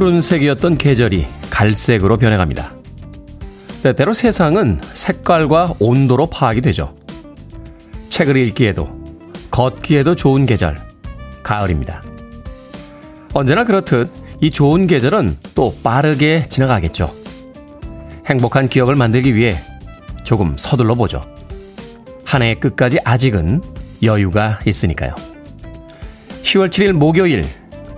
[0.00, 2.72] 푸른색이었던 계절이 갈색으로 변해갑니다.
[3.82, 6.96] 때때로 세상은 색깔과 온도로 파악이 되죠.
[8.08, 8.88] 책을 읽기에도,
[9.50, 10.80] 걷기에도 좋은 계절,
[11.42, 12.02] 가을입니다.
[13.34, 14.10] 언제나 그렇듯
[14.40, 17.14] 이 좋은 계절은 또 빠르게 지나가겠죠.
[18.24, 19.58] 행복한 기억을 만들기 위해
[20.24, 21.20] 조금 서둘러 보죠.
[22.24, 23.60] 한 해의 끝까지 아직은
[24.02, 25.14] 여유가 있으니까요.
[26.42, 27.44] 10월 7일 목요일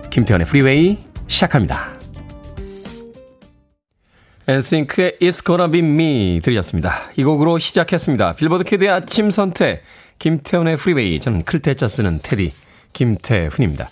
[0.09, 1.93] 김태훈의 프리웨이 시작합니다.
[4.47, 6.93] 엔싱크의 It's Gonna Be Me 들으셨습니다.
[7.15, 8.33] 이 곡으로 시작했습니다.
[8.33, 9.81] 빌보드 키드의 아침 선택
[10.19, 12.53] 김태훈의 프리웨이 저는 클 태 자 쓰는 테디
[12.93, 13.89] 김태훈입니다.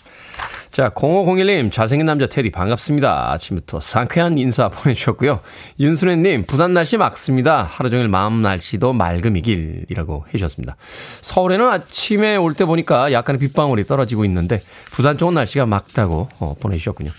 [0.71, 3.33] 자, 0501님, 잘생긴 남자 테디 반갑습니다.
[3.33, 5.41] 아침부터 상쾌한 인사 보내주셨고요.
[5.81, 7.63] 윤순애님, 부산 날씨 맑습니다.
[7.63, 10.77] 하루 종일 마음 날씨도 맑음이길이라고 해주셨습니다.
[11.19, 14.61] 서울에는 아침에 올 때 보니까 약간의 빗방울이 떨어지고 있는데,
[14.91, 17.11] 부산 쪽은 날씨가 맑다고 어, 보내주셨군요.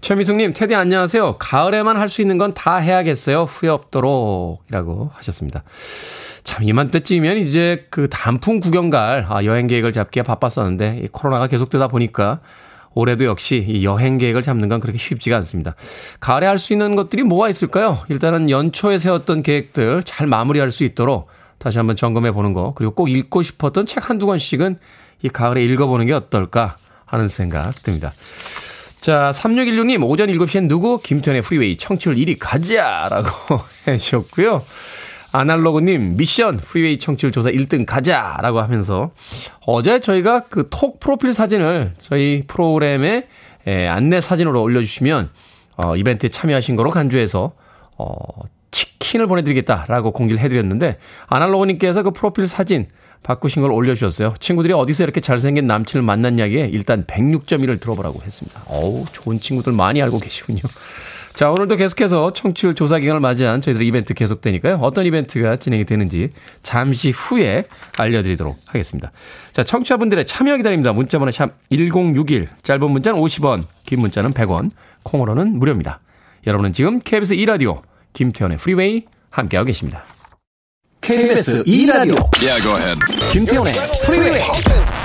[0.00, 1.38] 최미숙님, 테디 안녕하세요.
[1.40, 3.42] 가을에만 할 수 있는 건 다 해야겠어요.
[3.44, 4.62] 후회 없도록.
[4.68, 5.64] 이라고 하셨습니다.
[6.44, 12.38] 참, 이맘때쯤이면 이제 그 단풍 구경 갈 아, 여행 계획을 잡기에 바빴었는데, 코로나가 계속되다 보니까
[12.94, 15.74] 올해도 역시 이 여행 계획을 잡는 건 그렇게 쉽지가 않습니다.
[16.20, 18.00] 가을에 할 수 있는 것들이 뭐가 있을까요?
[18.08, 23.08] 일단은 연초에 세웠던 계획들 잘 마무리할 수 있도록 다시 한번 점검해 보는 거, 그리고 꼭
[23.08, 24.78] 읽고 싶었던 책 한두 권씩은
[25.22, 26.76] 이 가을에 읽어보는 게 어떨까
[27.06, 28.12] 하는 생각 듭니다.
[29.00, 31.00] 자, 3616님, 오전 7시엔 누구?
[31.00, 33.08] 김태훈의 프리웨이 청취율 1위 가자!
[33.10, 34.64] 라고 해주셨고요.
[35.32, 38.36] 아날로그님, 미션, 프리웨이 청취율 조사 1등 가자!
[38.42, 39.10] 라고 하면서
[39.66, 43.26] 어제 저희가 그 톡 프로필 사진을 저희 프로그램에
[43.66, 45.30] 에, 안내 사진으로 올려주시면
[45.78, 47.52] 어, 이벤트에 참여하신 거로 간주해서
[47.96, 48.14] 어,
[48.70, 52.86] 치킨을 보내드리겠다라고 공지를 해드렸는데 아날로그님께서 그 프로필 사진
[53.22, 54.34] 바꾸신 걸 올려주셨어요.
[54.40, 58.62] 친구들이 어디서 이렇게 잘생긴 남친을 만났냐기에 일단 106.1을 들어보라고 했습니다.
[58.66, 60.60] 어우, 좋은 친구들 많이 알고 계시군요.
[61.34, 64.76] 자, 오늘도 계속해서 청취율 조사 기간을 맞이한 저희들 이벤트 계속되니까요.
[64.76, 66.30] 어떤 이벤트가 진행이 되는지
[66.62, 67.64] 잠시 후에
[67.96, 69.10] 알려드리도록 하겠습니다.
[69.52, 70.92] 자, 청취자분들의 참여 기다립니다.
[70.92, 74.70] 문자번호 샵 1061, 짧은 문자는 50원, 긴 문자는 100원,
[75.04, 76.00] 콩으로는 무료입니다.
[76.46, 77.80] 여러분은 지금 KBS 2라디오
[78.12, 80.04] 김태훈의 프리웨이 함께하고 계십니다.
[81.00, 82.94] KBS 2라디오 yeah,
[83.32, 83.74] 김태훈의
[84.04, 85.01] 프리웨이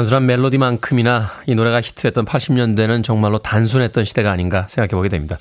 [0.00, 5.38] 단순한 멜로디만큼이나 이 노래가 히트했던 80년대는 정말로 단순했던 시대가 아닌가 생각해 보게 됩니다.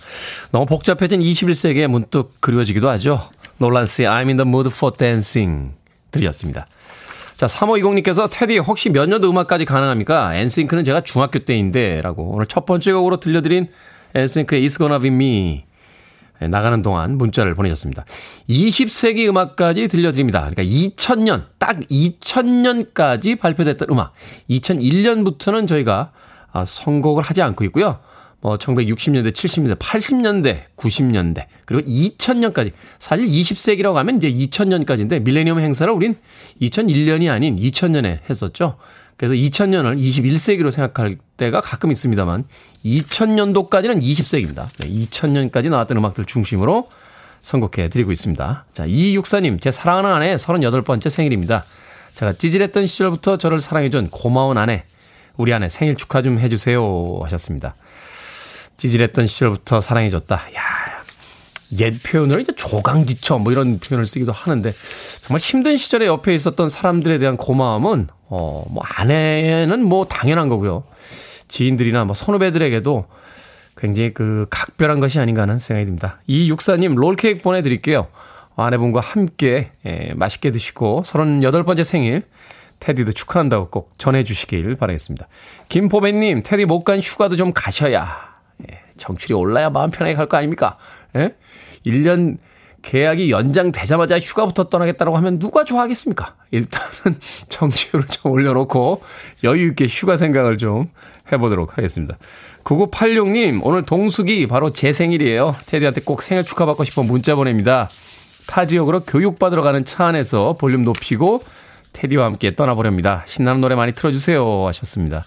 [0.51, 3.21] 너무 복잡해진 21세기에 문득 그리워지기도 하죠.
[3.59, 5.71] 놀란스의 I'm in the mood for dancing
[6.11, 6.67] 들렸습니다.
[7.37, 10.35] 자, 3520님께서 테디 혹시 몇 년도 음악까지 가능합니까?
[10.35, 13.69] 엔싱크는 제가 중학교 때인데 라고 오늘 첫 번째 곡으로 들려드린
[14.13, 15.68] 엔싱크의 It's Gonna Be Me 예,
[16.47, 18.05] 나가는 동안 문자를 보내셨습니다.
[18.49, 20.49] 20세기 음악까지 들려드립니다.
[20.49, 24.13] 그러니까 2000년, 딱 2000년까지 발표됐던 음악.
[24.49, 26.11] 2001년부터는 저희가
[26.51, 27.99] 아, 선곡을 하지 않고 있고요.
[28.41, 32.71] 뭐 1960년대, 70년대, 80년대, 90년대, 그리고 2000년까지.
[32.97, 36.15] 사실 20세기라고 하면 이제 2000년까지인데 밀레니엄 행사를 우린
[36.61, 38.77] 2001년이 아닌 2000년에 했었죠.
[39.19, 42.45] 그래서 2000년을 21세기로 생각할 때가 가끔 있습니다만
[42.85, 44.69] 2000년도까지는 20세기입니다.
[44.77, 46.89] 네, 2000년까지 나왔던 음악들 중심으로
[47.41, 48.65] 선곡해 드리고 있습니다.
[48.71, 51.65] 자, 이육사님, 제 사랑하는 아내 38번째 생일입니다.
[52.13, 54.85] 제가 찌질했던 시절부터 저를 사랑해준 고마운 아내,
[55.35, 57.75] 우리 아내 생일 축하 좀 해주세요 하셨습니다.
[58.77, 60.35] 찌질했던 시절부터 사랑해줬다.
[60.55, 60.61] 야,
[61.77, 64.73] 옛 표현으로 이제 조강지처 뭐 이런 표현을 쓰기도 하는데
[65.21, 70.83] 정말 힘든 시절에 옆에 있었던 사람들에 대한 고마움은 어 뭐 아내는 뭐 당연한 거고요.
[71.47, 73.05] 지인들이나 뭐 선후배들에게도
[73.77, 76.19] 굉장히 그 각별한 것이 아닌가 하는 생각이 듭니다.
[76.27, 78.07] 이 육사님 롤케이크 보내드릴게요.
[78.55, 82.23] 아내분과 함께 예, 맛있게 드시고 38번째 생일
[82.79, 85.27] 테디도 축하한다고 꼭 전해주시길 바라겠습니다.
[85.69, 88.15] 김포배님 테디 못 간 휴가도 좀 가셔야
[88.69, 90.77] 예, 정출이 올라야 마음 편하게 갈 거 아닙니까?
[91.15, 91.35] 예?
[91.85, 92.37] 1년
[92.81, 96.35] 계약이 연장되자마자 휴가부터 떠나겠다고 하면 누가 좋아하겠습니까?
[96.51, 97.19] 일단은
[97.49, 99.01] 정치율을 좀 올려놓고
[99.43, 100.89] 여유있게 휴가 생각을 좀
[101.31, 102.17] 해보도록 하겠습니다.
[102.63, 105.55] 9986님, 오늘 동숙이 바로 제 생일이에요.
[105.65, 107.89] 테디한테 꼭 생일 축하받고 싶어 문자 보냅니다.
[108.47, 111.43] 타 지역으로 교육받으러 가는 차 안에서 볼륨 높이고
[111.93, 113.23] 테디와 함께 떠나보렵니다.
[113.27, 115.23] 신나는 노래 많이 틀어주세요 하셨습니다.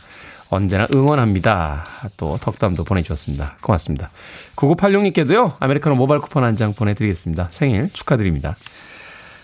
[0.53, 1.85] 언제나 응원합니다.
[2.19, 3.57] 또 덕담도 보내주셨습니다.
[3.63, 4.11] 고맙습니다.
[4.57, 5.55] 9986님께도요.
[5.59, 7.49] 아메리카노 모바일 쿠폰 한 장 보내드리겠습니다.
[7.51, 8.57] 생일 축하드립니다.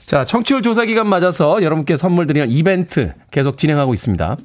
[0.05, 4.37] 자, 청취율 조사 기간 맞아서 여러분께 선물 드리는 이벤트 계속 진행하고 있습니다.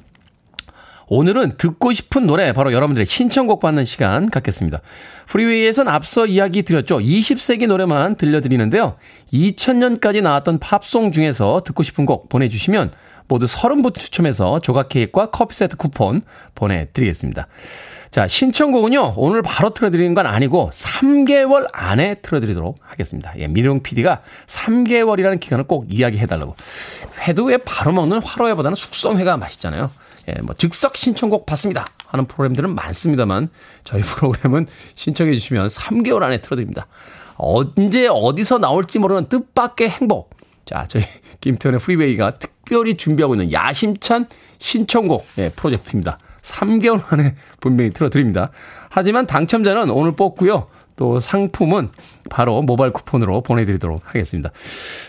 [1.08, 4.80] 오늘은 듣고 싶은 노래 바로 여러분들의 신청곡 받는 시간 갖겠습니다.
[5.26, 6.98] 프리웨이에선 앞서 이야기 드렸죠.
[6.98, 8.96] 20세기 노래만 들려드리는데요.
[9.32, 12.92] 2000년까지 나왔던 팝송 중에서 듣고 싶은 곡 보내주시면
[13.28, 16.22] 모두 30분 추첨해서 조각 케이크와 커피 세트 쿠폰
[16.54, 17.46] 보내드리겠습니다.
[18.14, 23.32] 자, 신청곡은요, 오늘 바로 틀어드리는 건 아니고 3개월 안에 틀어드리도록 하겠습니다.
[23.38, 26.54] 예, 미룡 PD가 3개월이라는 기간을 꼭 이야기해달라고.
[27.26, 29.90] 회도 왜 바로 먹는 화로회보다는 숙성회가 맛있잖아요.
[30.28, 33.48] 예, 뭐 즉석 신청곡 받습니다 하는 프로그램들은 많습니다만
[33.82, 36.86] 저희 프로그램은 신청해 주시면 3개월 안에 틀어드립니다.
[37.36, 40.30] 언제 어디서 나올지 모르는 뜻밖의 행복.
[40.64, 41.04] 자, 저희
[41.40, 44.26] 김태현의 프리웨이가 특 별히 준비하고 있는 야심찬
[44.58, 46.18] 신청곡 예, 프로젝트입니다.
[46.42, 48.50] 3개월 안에 분명히 틀어드립니다.
[48.90, 50.68] 하지만 당첨자는 오늘 뽑고요.
[50.96, 51.90] 또 상품은
[52.30, 54.50] 바로 모바일 쿠폰으로 보내드리도록 하겠습니다.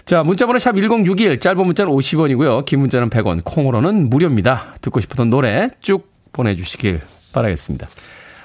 [0.06, 2.66] 자, 문자번호 샵 1061, 짧은 문자는 50원이고요.
[2.66, 4.75] 긴 문자는 100원, 콩으로는 무료입니다.
[4.81, 7.02] 듣고 싶었던 노래 쭉 보내주시길
[7.34, 7.88] 바라겠습니다.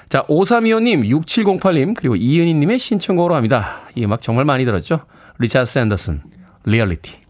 [0.09, 3.81] 자, 5325님, 6708님, 그리고 이은희님의 신청곡으로 합니다.
[3.95, 5.05] 이 음악 정말 많이 들었죠?
[5.39, 6.21] 리차드 샌더슨,
[6.65, 7.20] 리얼리티.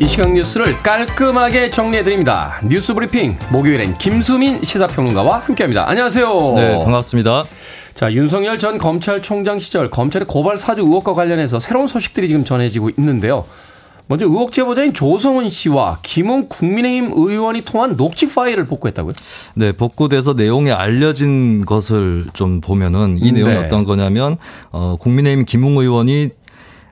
[0.00, 2.60] 이 시각 뉴스를 깔끔하게 정리해드립니다.
[2.68, 5.88] 뉴스 브리핑, 목요일엔 김수민 시사평론가와 함께합니다.
[5.88, 6.54] 안녕하세요.
[6.54, 7.42] 네, 반갑습니다.
[7.94, 13.44] 자, 윤석열 전 검찰총장 시절 검찰의 고발 사주 의혹과 관련해서 새로운 소식들이 지금 전해지고 있는데요.
[14.06, 19.12] 먼저 의혹 제보자인 조성은 씨와 김웅 국민의힘 의원이 통한 녹취 파일을 복구했다고요?
[19.54, 23.66] 네, 복구돼서 내용이 알려진 것을 좀 보면은 이 내용이 네.
[23.66, 24.38] 어떤 거냐면
[24.70, 26.30] 어 국민의힘 김웅 의원이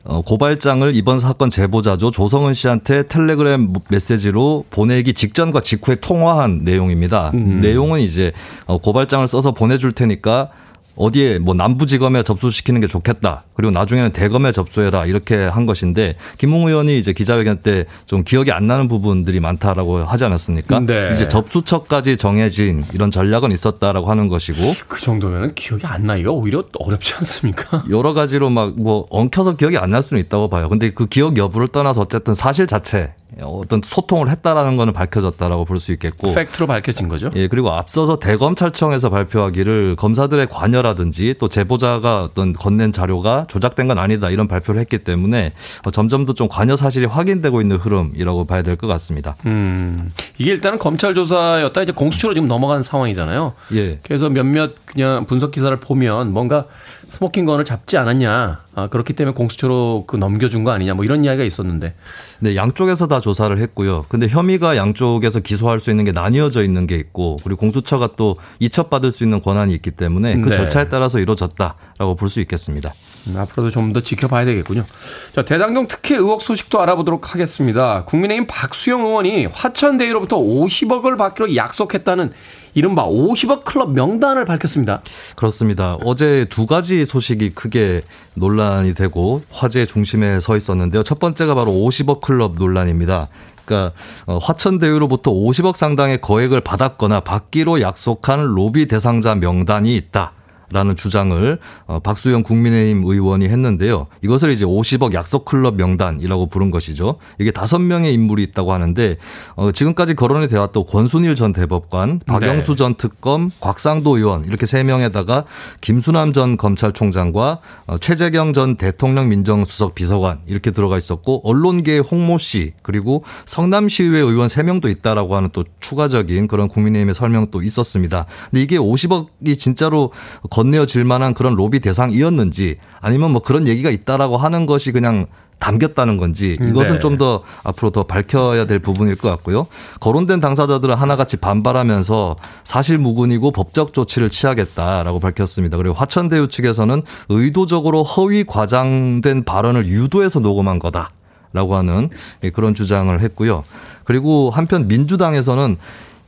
[0.08, 7.32] 어, 고발장을 이번 사건 제보자죠 조성은 씨한테 텔레그램 메시지로 보내기 직전과 직후에 통화한 내용입니다.
[7.34, 7.60] 음.
[7.60, 8.32] 내용은 이제
[8.66, 10.50] 어, 고발장을 써서 보내줄 테니까
[10.96, 13.44] 어디에 뭐 남부지검에 접수시키는 게 좋겠다.
[13.54, 15.06] 그리고 나중에는 대검에 접수해라.
[15.06, 20.24] 이렇게 한 것인데 김웅 의원이 이제 기자회견 때 좀 기억이 안 나는 부분들이 많다라고 하지
[20.24, 20.80] 않았습니까?
[20.80, 21.10] 네.
[21.14, 24.58] 이제 접수처까지 정해진 이런 전략은 있었다라고 하는 것이고
[24.88, 27.84] 그 정도면은 기억이 안 나기가 오히려 어렵지 않습니까?
[27.90, 30.68] 여러 가지로 막 뭐 엉켜서 기억이 안 날 수는 있다고 봐요.
[30.68, 35.92] 근데 그 기억 여부를 떠나서 어쨌든 사실 자체 어떤 소통을 했다라는 거는 밝혀졌다라고 볼 수
[35.92, 37.30] 있겠고 팩트로 밝혀진 거죠.
[37.34, 44.30] 예 그리고 앞서서 대검찰청에서 발표하기를 검사들의 관여라든지 또 제보자가 어떤 건넨 자료가 조작된 건 아니다
[44.30, 45.52] 이런 발표를 했기 때문에
[45.92, 49.36] 점점 더 좀 관여 사실이 확인되고 있는 흐름이라고 봐야 될 것 같습니다.
[49.46, 53.54] 음 이게 일단은 검찰 조사였다 이제 공수처로 지금 넘어간 상황이잖아요.
[53.74, 53.98] 예.
[54.02, 56.66] 그래서 몇몇 그냥 분석 기사를 보면 뭔가
[57.06, 61.44] smoking gun을 잡지 않았냐 아, 그렇기 때문에 공수처로 그 넘겨준 거 아니냐 뭐 이런 이야기가
[61.44, 61.94] 있었는데.
[62.40, 64.04] 네, 양쪽에서 다 조사를 했고요.
[64.08, 69.12] 근데 혐의가 양쪽에서 기소할 수 있는 게 나뉘어져 있는 게 있고 그리고 공수처가 또 이첩받을
[69.12, 70.56] 수 있는 권한이 있기 때문에 그 네.
[70.56, 72.92] 절차에 따라서 이루어졌다라고 볼 수 있겠습니다.
[73.28, 74.84] 음, 앞으로도 좀 더 지켜봐야 되겠군요.
[75.32, 78.04] 자, 대장동 특혜 의혹 소식도 알아보도록 하겠습니다.
[78.04, 82.32] 국민의힘 박수영 의원이 화천대유로부터 50억을 받기로 약속했다는
[82.76, 85.00] 이른바 50억 클럽 명단을 밝혔습니다.
[85.34, 85.96] 그렇습니다.
[86.04, 88.02] 어제 두 가지 소식이 크게
[88.34, 91.02] 논란이 되고 화제 중심에 서 있었는데요.
[91.02, 93.28] 첫 번째가 바로 50억 클럽 논란입니다.
[93.64, 93.94] 그러니까
[94.26, 100.32] 어, 화천대유로부터 50억 상당의 거액을 받았거나 받기로 약속한 로비 대상자 명단이 있다.
[100.70, 104.06] 라는 주장을 어, 박수영 국민의힘 의원이 했는데요.
[104.22, 107.16] 이것을 이제 50억 약속 클럽 명단이라고 부른 것이죠.
[107.38, 109.16] 이게 다섯 명의 인물이 있다고 하는데
[109.54, 112.76] 어, 지금까지 거론이 되었던 권순일 전 대법관, 박영수 네.
[112.76, 115.44] 전 특검, 곽상도 의원 이렇게 세 명에다가
[115.80, 122.72] 김수남 전 검찰총장과 어, 최재경 전 대통령 민정수석 비서관 이렇게 들어가 있었고 언론계의 홍모 씨
[122.82, 128.26] 그리고 성남시의회 의원 세 명도 있다라고 하는 또 추가적인 그런 국민의힘의 설명도 있었습니다.
[128.50, 130.12] 근데 이게 50억이 진짜로
[130.56, 135.26] 건네어질 만한 그런 로비 대상이었는지 아니면 뭐 그런 얘기가 있다라고 하는 것이 그냥
[135.58, 136.98] 담겼다는 건지 이것은 네.
[136.98, 139.66] 좀더 앞으로 더 밝혀야 될 부분일 것 같고요.
[140.00, 145.76] 거론된 당사자들은 하나같이 반발하면서 사실 무근이고 법적 조치를 취하겠다라고 밝혔습니다.
[145.76, 151.10] 그리고 화천대유 측에서는 의도적으로 허위 과장된 발언을 유도해서 녹음한 거다
[151.52, 152.10] 라고 하는
[152.54, 153.62] 그런 주장을 했고요.
[154.04, 155.76] 그리고 한편 민주당에서는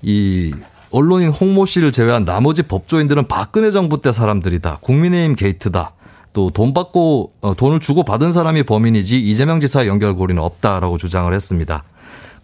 [0.03, 0.55] 이
[0.91, 4.79] 언론인 홍모 씨를 제외한 나머지 법조인들은 박근혜 정부 때 사람들이다.
[4.81, 5.93] 국민의힘 게이트다.
[6.33, 11.83] 또 돈 받고 어, 돈을 주고 받은 사람이 범인이지 이재명 지사의 연결고리는 없다라고 주장을 했습니다.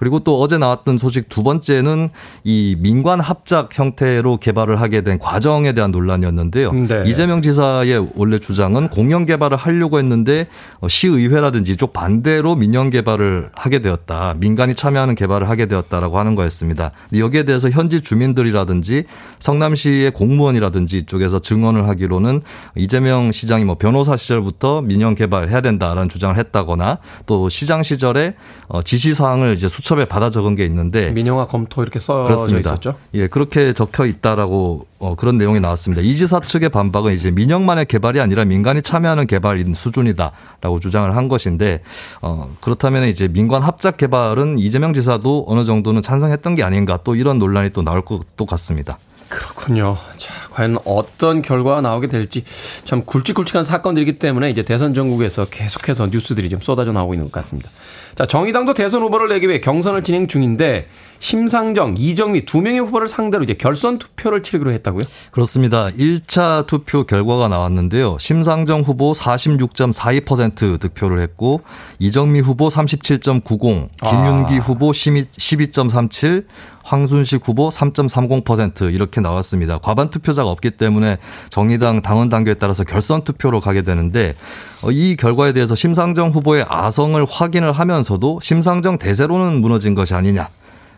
[0.04, 2.11] 그리고 또 어제 나왔던 소식 두 번째는
[2.44, 6.73] 이 민관 합작 형태로 개발을 하게 된 과정에 대한 논란이었는데요.
[6.73, 7.04] 네.
[7.06, 10.46] 이재명 지사의 원래 주장은 공영 개발을 하려고 했는데
[10.80, 14.34] 어, 시의회라든지 이쪽 반대로 민영 개발을 하게 되었다.
[14.37, 16.90] 민간이 참여하는 개발을 하게 되었다라고 하는 거였습니다.
[17.16, 19.04] 여기에 대해서 현지 주민들이라든지
[19.38, 22.42] 성남시의 공무원이라든지 이쪽에서 증언을 하기로는
[22.76, 28.34] 이재명 시장이 뭐 변호사 시절부터 민영 개발해야 된다라는 주장을 했다거나 또 시장 시절에
[28.68, 32.94] 어, 지시 사항을 이제 수 첩에 받아 적은 게 있는데 민영화 검토 이렇게 써져 있었죠.
[33.14, 36.02] 예, 그렇게 적혀 있다라고 어, 그런 내용이 나왔습니다.
[36.02, 41.82] 이 지사 측의 반박은 이제 민영만의 개발이 아니라 민간이 참여하는 개발인 수준이다라고 주장을 한 것인데
[42.22, 47.38] 어, 그렇다면 이제 민관 합작 개발은 이재명 지사도 어느 정도는 찬성했던 게 아닌가 또 이런
[47.38, 48.98] 논란이 또 나올 것도 같습니다.
[49.28, 49.96] 그렇군요.
[50.16, 52.44] 자, 과연 어떤 결과가 나오게 될지
[52.84, 57.70] 참 굵직굵직한 사건들이기 때문에 이제 대선 전국에서 계속해서 뉴스들이 좀 쏟아져 나오고 있는 것 같습니다.
[58.16, 60.87] 자, 정의당도 대선 후보를 내기 위해 경선을 진행 중인데
[61.18, 65.04] 심상정, 이정미 두 명의 후보를 상대로 이제 결선 투표를 치르기로 했다고요?
[65.30, 65.88] 그렇습니다.
[65.90, 68.18] 1차 투표 결과가 나왔는데요.
[68.21, 71.62] 심상정 후보 46.42% 득표를 했고
[71.99, 74.59] 이정미 후보 37.90, 김윤기 아.
[74.59, 76.44] 후보 12.37,
[76.85, 79.79] 황순식 후보 3.30% 이렇게 나왔습니다.
[79.79, 81.19] 과반 투표자가 없기 때문에
[81.50, 84.35] 정의당 당원 당규에 따라서 결선 투표로 가게 되는데
[84.83, 90.49] 어, 이 결과에 대해서 심상정 후보의 아성을 확인을 하면서도 심상정 대세로는 무너진 것이 아니냐.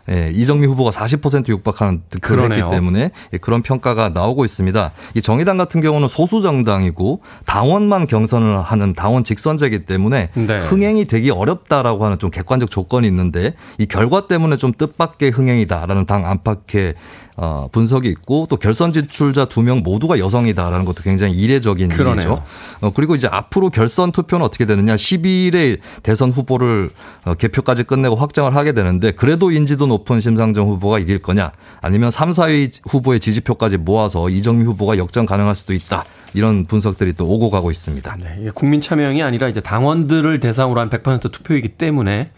[0.09, 4.91] 예, 이정미 후보가 40% 육박하는 득표를 했기 때문에 예, 그런 평가가 나오고 있습니다.
[5.15, 10.59] 이 정의당 같은 경우는 소수 정당이고 당원만 경선을 하는 당원 직선제이기 때문에 네.
[10.59, 16.25] 흥행이 되기 어렵다라고 하는 좀 객관적 조건이 있는데 이 결과 때문에 좀 뜻밖의 흥행이다라는 당
[16.25, 16.95] 안팎의
[17.39, 22.29] 어, 분석이 있고 또 결선 진출자 두 명 모두가 여성이다라는 것도 굉장히 이례적인 그러네요.
[22.29, 22.43] 일이죠.
[22.81, 26.89] 어, 그리고 이제 앞으로 결선 투표는 어떻게 되느냐 12일에 대선 후보를
[27.25, 31.51] 어, 개표까지 끝내고 확정을 하게 되는데 그래도 인지도 높은 심상정 후보가 이길 거냐
[31.81, 36.03] 아니면 3, 4위 후보의 지지표까지 모아서 이정미 후보가 역전 가능할 수도 있다.
[36.33, 38.17] 이런 분석들이 또 오고 가고 있습니다.
[38.21, 42.29] 네, 국민 참여형이 아니라 이제 당원들을 대상으로 한 100% 투표이기 때문에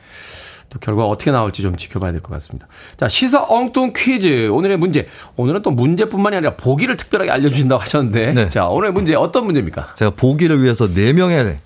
[0.69, 2.67] 또 결과 어떻게 나올지 좀 지켜봐야 될 것 같습니다.
[2.97, 4.49] 자, 시사 엉뚱 퀴즈.
[4.49, 5.07] 오늘의 문제.
[5.35, 8.33] 오늘은 또 문제뿐만이 아니라 보기를 특별하게 알려주신다고 하셨는데.
[8.33, 8.49] 네.
[8.49, 9.95] 자, 오늘의 문제 어떤 문제입니까?
[9.95, 11.57] 제가 보기를 위해서 4명의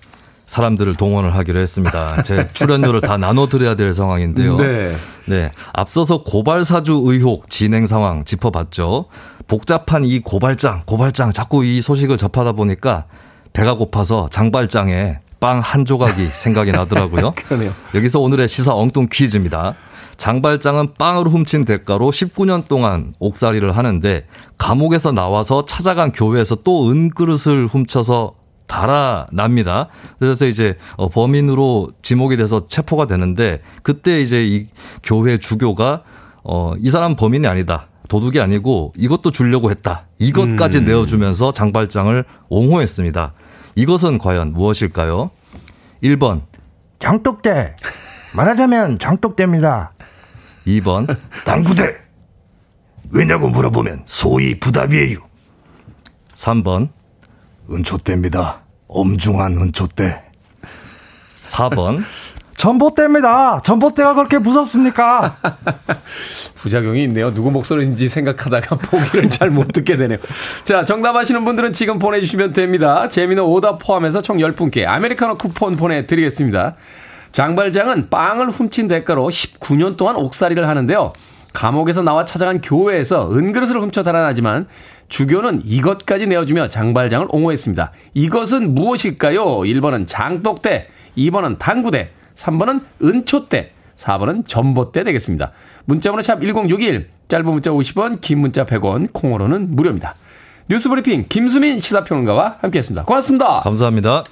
[0.46, 2.22] 사람들을 동원을 하기로 했습니다.
[2.22, 4.56] 제 출연료를 다 나눠드려야 될 상황인데요.
[4.56, 4.94] 네.
[5.26, 5.52] 네.
[5.72, 9.06] 앞서서 고발사주 의혹 진행 상황 짚어봤죠.
[9.46, 13.06] 복잡한 이 고발장, 고발장 자꾸 이 소식을 접하다 보니까
[13.52, 17.34] 배가 고파서 장발장에 빵 한 조각이 생각이 나더라고요.
[17.94, 19.74] 여기서 오늘의 시사 엉뚱 퀴즈입니다.
[20.16, 24.22] 장발장은 빵을 훔친 대가로 19년 동안 옥살이를 하는데
[24.56, 28.36] 감옥에서 나와서 찾아간 교회에서 또 은그릇을 훔쳐서
[28.66, 29.88] 달아납니다.
[30.18, 34.68] 그래서 이제 어, 범인으로 지목이 돼서 체포가 되는데 그때 이제 이
[35.02, 36.04] 교회 주교가
[36.42, 37.88] 어, 이 사람 범인이 아니다.
[38.08, 40.06] 도둑이 아니고 이것도 주려고 했다.
[40.18, 40.84] 이것까지 음.
[40.86, 43.32] 내어주면서 장발장을 옹호했습니다.
[43.74, 45.30] 이것은 과연 무엇일까요?
[46.02, 46.42] 1번.
[46.98, 47.76] 장독대.
[48.34, 49.92] 말하자면 장독대입니다.
[50.66, 51.18] 2번.
[51.44, 51.96] 당구대.
[53.10, 55.18] 왜냐고 물어보면 소위 부답이에요.
[56.34, 56.90] 3번.
[57.70, 58.62] 은초대입니다.
[58.88, 60.22] 엄중한 은초대.
[61.44, 62.04] 4번.
[62.56, 63.60] 전봇대입니다.
[63.62, 65.36] 전봇대가 그렇게 무섭습니까?
[66.56, 67.32] 부작용이 있네요.
[67.34, 70.18] 누구 목소리인지 생각하다가 보기를 잘 못 듣게 되네요.
[70.64, 73.08] 자, 정답하시는 분들은 지금 보내주시면 됩니다.
[73.08, 76.74] 재미는 오답 포함해서 총 10분께 아메리카노 쿠폰 보내드리겠습니다.
[77.32, 81.12] 장발장은 빵을 훔친 대가로 19년 동안 옥살이를 하는데요.
[81.52, 84.66] 감옥에서 나와 찾아간 교회에서 은그릇을 훔쳐 달아나지만
[85.08, 87.92] 주교는 이것까지 내어주며 장발장을 옹호했습니다.
[88.14, 89.44] 이것은 무엇일까요?
[89.60, 95.52] 1번은 장독대, 2번은 당구대, 3번은 은초대, 4번은 전봇대 되겠습니다.
[95.84, 100.14] 문자번호 샵 1061, 짧은 문자 50원, 긴 문자 100원, 콩으로는 무료입니다.
[100.68, 103.04] 뉴스 브리핑 김수민 시사평론가와 함께했습니다.
[103.04, 103.60] 고맙습니다.
[103.60, 104.24] 감사합니다.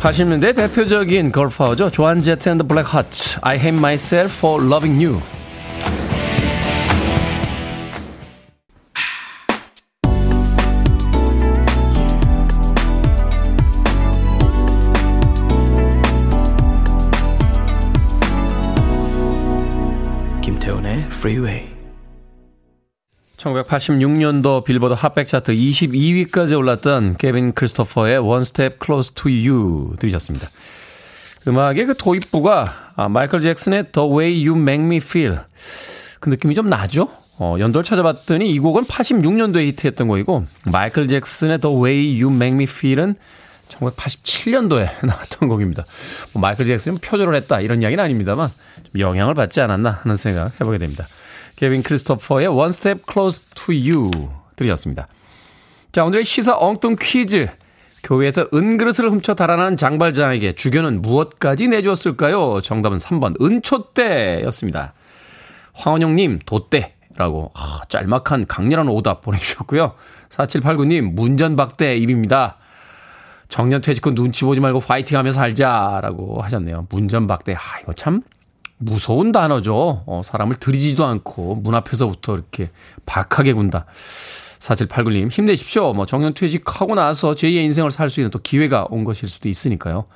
[0.00, 5.20] (80년대) 대표적인 girl power죠 조안 제트 앤드 블랙 하츠 I hate myself for loving you
[21.22, 21.68] Freeway.
[23.36, 30.48] 1986년도 빌보드 핫백 차트 22위까지 올랐던 케빈 크리스토퍼의 One Step Close to You 들으셨습니다.
[31.46, 35.38] 음악의 그 도입부가 아, 마이클 잭슨의 The Way You Make Me Feel
[36.18, 37.08] 그 느낌이 좀 나죠?
[37.38, 42.64] 어, 연도를 찾아봤더니 이 곡은 86년도에 히트했던 곡이고 마이클 잭슨의 The Way You Make Me
[42.64, 43.14] Feel은
[43.68, 45.84] 1987년도에 나왔던 곡입니다.
[46.32, 48.52] 뭐 마이클 잭슨은 표절을 했다 이런 이야기는 아닙니다만 좀
[48.98, 51.06] 영향을 받지 않았나 하는 생각 해보게 됩니다.
[51.56, 54.10] 케빈 크리스토퍼의 One Step Close to You
[54.56, 55.08] 들이었습니다.
[55.92, 57.48] 자 오늘의 시사 엉뚱 퀴즈
[58.02, 62.60] 교회에서 은그릇을 훔쳐 달아난 장발장에게 주교는 무엇까지 내주었을까요?
[62.60, 64.94] 정답은 3번 은초대였습니다.
[65.74, 69.94] 황원영님 돛대라고 아, 짤막한 강렬한 오답 보내주셨고요.
[70.30, 72.56] 4789님 문전박대 입입니다.
[73.48, 76.86] 정년 퇴직 후 눈치 보지 말고 파이팅 하면서 살자라고 하셨네요.
[76.88, 77.54] 문전박대.
[77.54, 78.22] 아, 이거 참
[78.82, 80.02] 무서운 단어죠.
[80.06, 82.70] 어, 사람을 들이지도 않고 문 앞에서부터 이렇게
[83.06, 83.86] 박하게 군다.
[84.58, 85.92] 4789님, 힘내십시오.
[85.92, 90.06] 뭐, 정년 퇴직하고 나서 제2의 인생을 살 수 있는 또 기회가 온 것일 수도 있으니까요.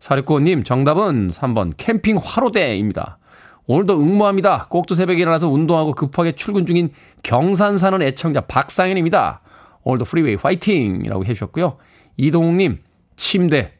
[0.00, 3.18] 4695님, 정답은 3번 캠핑 화로대입니다.
[3.66, 4.66] 오늘도 응모합니다.
[4.68, 6.90] 꼭두 새벽에 일어나서 운동하고 급하게 출근 중인
[7.22, 9.40] 경산 사는 애청자 박상현입니다.
[9.84, 11.02] 오늘도 프리웨이 화이팅!
[11.04, 11.76] 이라고 해주셨고요.
[12.16, 12.80] 이동욱님,
[13.14, 13.74] 침대.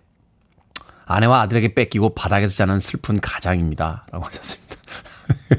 [1.14, 4.06] 아내와 아들에게 뺏기고 바닥에서 자는 슬픈 가장입니다.
[4.12, 4.76] 라고 하셨습니다.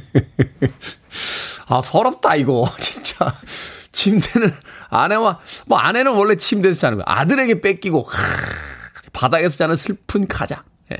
[1.67, 2.69] 아, 서럽다, 이거.
[2.77, 3.33] 진짜.
[3.91, 4.51] 침대는
[4.89, 7.05] 아내와, 뭐 아내는 원래 침대에서 자는 거야.
[7.07, 8.17] 아들에게 뺏기고, 하,
[9.13, 10.59] 바닥에서 자는 슬픈 가장.
[10.91, 10.97] 예.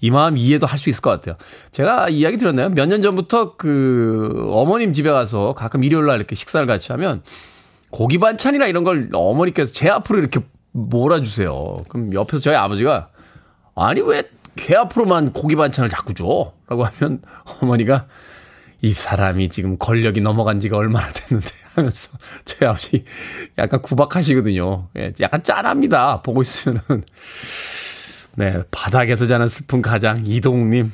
[0.00, 1.36] 이 마음 이해도 할 수 있을 것 같아요.
[1.72, 2.68] 제가 이야기 들었나요?
[2.70, 7.22] 몇 년 전부터 그 어머님 집에 가서 가끔 일요일 날 이렇게 식사를 같이 하면
[7.90, 10.40] 고기 반찬이나 이런 걸 어머니께서 제 앞으로 이렇게
[10.72, 11.78] 몰아주세요.
[11.88, 13.08] 그럼 옆에서 저희 아버지가
[13.80, 14.22] 아니 왜
[14.58, 16.52] 개 앞으로만 고기 반찬을 자꾸 줘?
[16.66, 17.22] 라고 하면
[17.62, 18.06] 어머니가
[18.82, 23.04] 이 사람이 지금 권력이 넘어간 지가 얼마나 됐는데 하면서 저희 아버지
[23.56, 24.88] 약간 구박하시거든요.
[24.98, 26.22] 예, 약간 짠합니다.
[26.22, 27.04] 보고 있으면은.
[28.36, 30.92] 네, 바닥에서 자는 슬픈 가장 이동욱님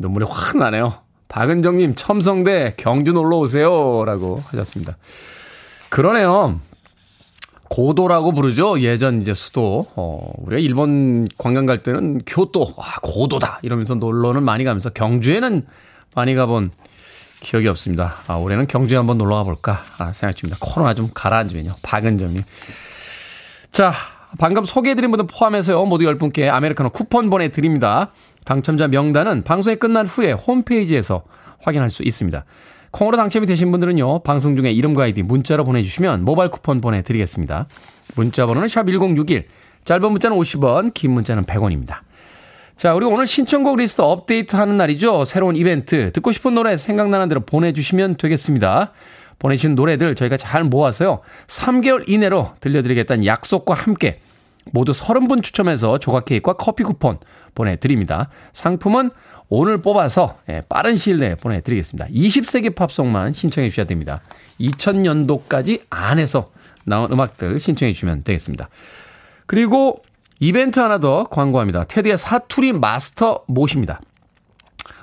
[0.00, 1.00] 눈물이 확 나네요.
[1.28, 4.96] 박은정님 첨성대 경주 놀러 오세요 라고 하셨습니다.
[5.88, 6.60] 그러네요.
[7.68, 8.80] 고도라고 부르죠.
[8.80, 9.86] 예전 이제 수도.
[9.96, 13.60] 어, 우리가 일본 관광 갈 때는 교토, 아, 고도다.
[13.62, 15.66] 이러면서 놀러는 많이 가면서 경주에는
[16.14, 16.70] 많이 가본
[17.40, 18.14] 기억이 없습니다.
[18.26, 20.58] 아, 올해는 경주에 한번 놀러 가볼까 아, 생각 중입니다.
[20.60, 21.72] 코로나 좀 가라앉으면요.
[21.82, 22.42] 박은정님.
[23.72, 23.92] 자,
[24.38, 25.84] 방금 소개해드린 분들 포함해서요.
[25.86, 28.12] 모두 10분께 아메리카노 쿠폰 보내드립니다.
[28.44, 31.22] 당첨자 명단은 방송이 끝난 후에 홈페이지에서
[31.60, 32.44] 확인할 수 있습니다.
[32.96, 37.66] 콩으로 당첨이 되신 분들은요, 방송 중에 이름과 아이디 문자로 보내주시면 모바일 쿠폰 보내드리겠습니다.
[38.14, 39.44] 문자 번호는 샵 1061,
[39.84, 41.96] 짧은 문자는 50원, 긴 문자는 100원입니다.
[42.74, 45.26] 자, 우리 오늘 신청곡 리스트 업데이트 하는 날이죠.
[45.26, 46.10] 새로운 이벤트.
[46.12, 48.92] 듣고 싶은 노래 생각나는 대로 보내주시면 되겠습니다.
[49.38, 51.20] 보내신 노래들 저희가 잘 모아서요.
[51.48, 54.20] 3개월 이내로 들려드리겠다는 약속과 함께
[54.72, 57.18] 모두 30분 추첨해서 조각 케이크와 커피 쿠폰
[57.54, 58.30] 보내드립니다.
[58.52, 59.10] 상품은
[59.48, 62.08] 오늘 뽑아서 예, 빠른 시일 내에 보내드리겠습니다.
[62.08, 64.20] 20세기 팝송만 신청해 주셔야 됩니다.
[64.60, 66.50] 2000년도까지 안에서
[66.84, 68.68] 나온 음악들 신청해 주시면 되겠습니다.
[69.46, 70.02] 그리고
[70.40, 71.84] 이벤트 하나 더 광고합니다.
[71.84, 74.00] 테디의 사투리 마스터 모십니다.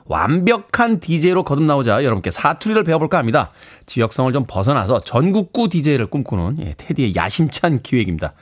[0.06, 3.52] 완벽한 DJ로 거듭나오자 여러분께 사투리를 배워볼까 합니다.
[3.86, 8.34] 지역성을 좀 벗어나서 전국구 DJ를 꿈꾸는 예, 테디의 야심찬 기획입니다.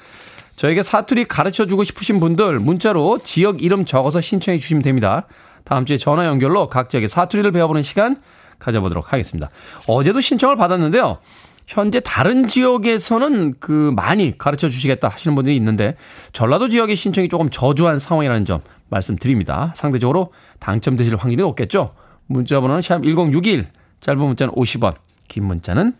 [0.55, 5.27] 저에게 사투리 가르쳐 주고 싶으신 분들 문자로 지역 이름 적어서 신청해 주시면 됩니다.
[5.63, 8.21] 다음 주에 전화 연결로 각 지역의 사투리를 배워보는 시간
[8.59, 9.49] 가져보도록 하겠습니다.
[9.87, 11.19] 어제도 신청을 받았는데요.
[11.67, 15.95] 현재 다른 지역에서는 그 많이 가르쳐 주시겠다 하시는 분들이 있는데
[16.33, 19.71] 전라도 지역의 신청이 조금 저조한 상황이라는 점 말씀드립니다.
[19.75, 21.93] 상대적으로 당첨되실 확률이 높겠죠.
[22.27, 23.67] 문자 번호는 샵 1061
[24.01, 24.95] 짧은 문자는 50원
[25.27, 25.93] 긴 문자는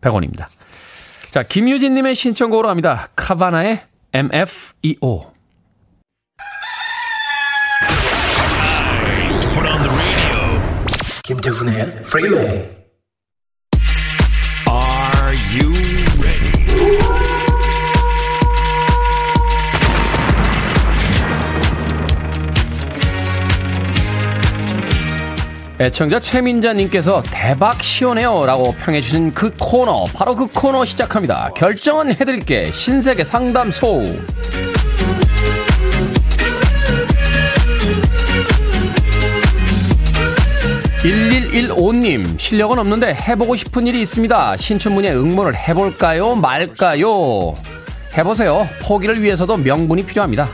[0.00, 0.46] 100원입니다.
[1.30, 3.08] 자 김유진 님의 신청곡으로 합니다.
[3.16, 5.35] 카바나의 MFEO
[11.26, 12.44] 김태훈의 프리웨이
[14.68, 15.72] Are you
[16.20, 16.52] ready?
[25.80, 31.50] 애청자 최민자님께서 대박 시원해요 라고 평해주신 그 코너 바로 그 코너 시작합니다.
[31.56, 32.70] 결정은 해드릴게.
[32.70, 34.00] 신세계 상담소
[41.06, 47.54] 1115님 실력은 없는데 해보고 싶은 일이 있습니다 신춘문예 응모를 해볼까요 말까요
[48.16, 50.46] 해보세요 포기를 위해서도 명분이 필요합니다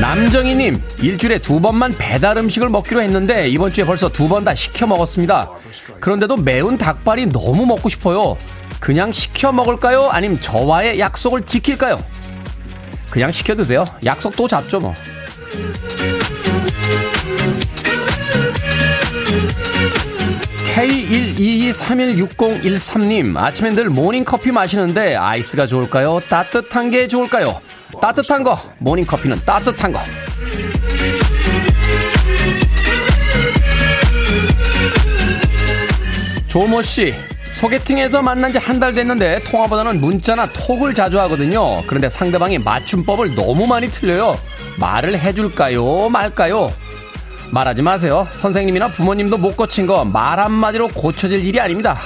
[0.00, 4.86] 남정희님, 일주일에 두 번만 배달 음식을 먹기로 했는데 이번 주에 벌써 두 번 다 시켜
[4.86, 5.48] 먹었습니다.
[6.00, 8.36] 그런데도 매운 닭발이 너무 먹고 싶어요.
[8.80, 10.08] 그냥 시켜 먹을까요?
[10.10, 11.98] 아니면 저와의 약속을 지킬까요?
[13.12, 13.84] 그냥 시켜 드세요.
[14.06, 14.94] 약속 또 잡죠, 뭐.
[20.74, 26.20] K122316013님, 아침엔 늘 모닝커피 마시는데 아이스가 좋을까요?
[26.20, 27.60] 따뜻한 게 좋을까요?
[28.00, 30.00] 따뜻한 거, 모닝커피는 따뜻한 거.
[36.48, 37.14] 조모 씨,
[37.62, 41.80] 소개팅에서 만난 지 한 달 됐는데 통화보다는 문자나 톡을 자주 하거든요.
[41.86, 44.34] 그런데 상대방이 맞춤법을 너무 많이 틀려요.
[44.80, 46.08] 말을 해줄까요?
[46.08, 46.72] 말까요?
[47.52, 48.26] 말하지 마세요.
[48.32, 52.00] 선생님이나 부모님도 못 고친 거 말 한마디로 고쳐질 일이 아닙니다.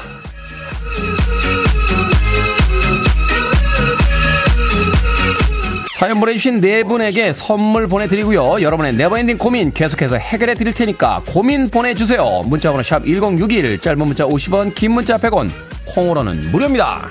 [5.97, 8.61] 사연 보내주신 네 분에게 선물 보내드리고요.
[8.61, 12.43] 여러분의 never ending 고민 계속해서 해결해 드릴 테니까 고민 보내주세요.
[12.45, 15.49] 문자번호 샵 1061, 짧은 문자 50원, 긴 문자 100원,
[15.87, 17.09] 콩으로는 무료입니다.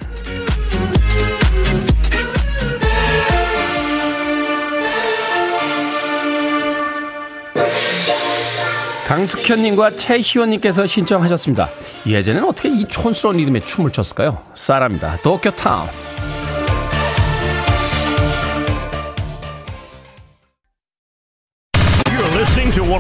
[9.08, 11.70] 강숙현님과 최희원님께서 신청하셨습니다.
[12.06, 14.44] 예전에는 어떻게 이 촌스러운 리듬에 춤을 췄을까요?
[14.54, 15.18] 싸랍니다.
[15.24, 16.15] Tokyo Town.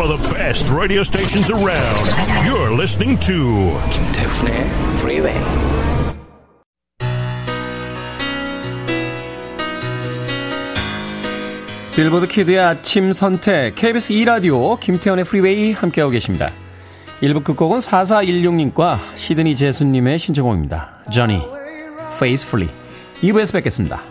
[0.05, 2.05] Of the best radio stations around.
[2.45, 4.65] You're listening to 김태훈의
[4.99, 5.35] Freeway.
[11.95, 16.49] 빌보드 kid의 아침 선택 KBS 2라디오 김태훈의 프리웨이 함께하고 계십니다.
[17.21, 20.99] 1부 끝곡은 4416님과 시드니 제수님의 신청곡입니다.
[21.11, 21.41] Journey,
[22.13, 22.69] Faithfully
[23.21, 24.01] 2부에서 뵙겠습니다.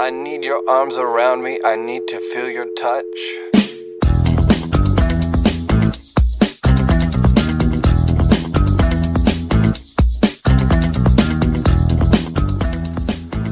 [0.00, 1.58] I need your arms around me.
[1.64, 3.04] I need to feel your touch.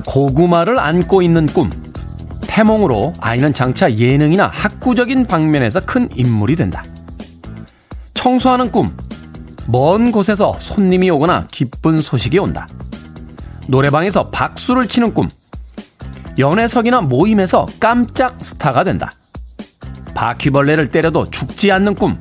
[0.06, 1.68] 고구마를 안고 있는 꿈.
[2.42, 6.84] 태몽으로 아이는 장차 예능이나 학구적인 방면에서 큰 인물이 된다.
[8.14, 8.96] 청소하는 꿈.
[9.66, 12.68] 먼 곳에서 손님이 오거나 기쁜 소식이 온다.
[13.66, 15.28] 노래방에서 박수를 치는 꿈.
[16.38, 19.12] 연애석이나 모임에서 깜짝 스타가 된다.
[20.14, 22.18] 바퀴벌레를 때려도 죽지 않는 꿈.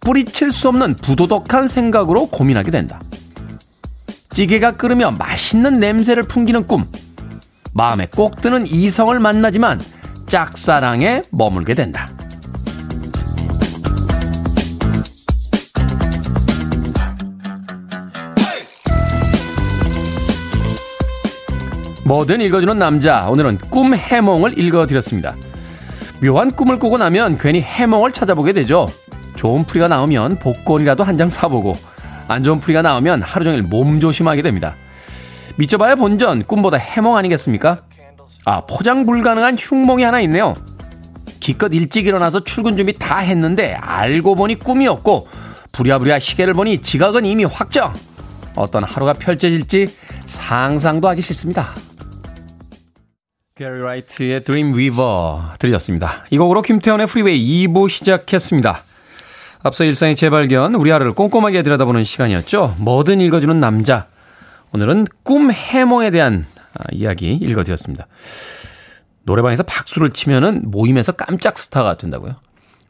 [0.00, 3.00] 뿌리칠 수 없는 부도덕한 생각으로 고민하게 된다.
[4.30, 6.86] 찌개가 끓으며 맛있는 냄새를 풍기는 꿈.
[7.74, 9.80] 마음에 꼭 드는 이성을 만나지만
[10.26, 12.08] 짝사랑에 머물게 된다.
[22.04, 23.28] 뭐든 읽어주는 남자.
[23.28, 25.36] 오늘은 꿈 해몽을 읽어드렸습니다.
[26.22, 28.88] 묘한 꿈을 꾸고 나면 괜히 해몽을 찾아보게 되죠.
[29.34, 31.76] 좋은 풀이가 나오면 복권이라도 한 장 사보고
[32.28, 34.74] 안 좋은 풀이가 나오면 하루 종일 몸 조심하게 됩니다.
[35.56, 37.82] 미쳐봐야 본전 꿈보다 해몽 아니겠습니까?
[38.44, 40.54] 아 포장 불가능한 흉몽이 하나 있네요.
[41.40, 45.28] 기껏 일찍 일어나서 출근 준비 다 했는데 알고 보니 꿈이었고
[45.72, 47.92] 부랴부랴 시계를 보니 지각은 이미 확정.
[48.54, 49.94] 어떤 하루가 펼쳐질지
[50.26, 51.70] 상상도 하기 싫습니다.
[53.62, 56.24] 게리 라이트의 Dream Weaver 들으셨습니다.
[56.30, 58.82] 이 곡으로 김태훈의 프리웨이 2부 시작했습니다.
[59.62, 62.74] 앞서 일상의 재발견, 우리 하루를 꼼꼼하게 들여다보는 시간이었죠.
[62.80, 64.08] 뭐든 읽어주는 남자.
[64.72, 66.44] 오늘은 꿈 해몽에 대한
[66.76, 68.08] 아, 이야기 읽어드렸습니다.
[69.22, 72.34] 노래방에서 박수를 치면은 모임에서 깜짝 스타가 된다고요?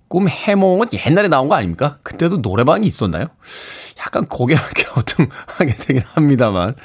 [0.08, 1.98] 꿈 해몽은 옛날에 나온 거 아닙니까?
[2.02, 3.26] 그때도 노래방이 있었나요?
[3.98, 6.76] 약간 고개를 갸우뚱하게 되긴 합니다만.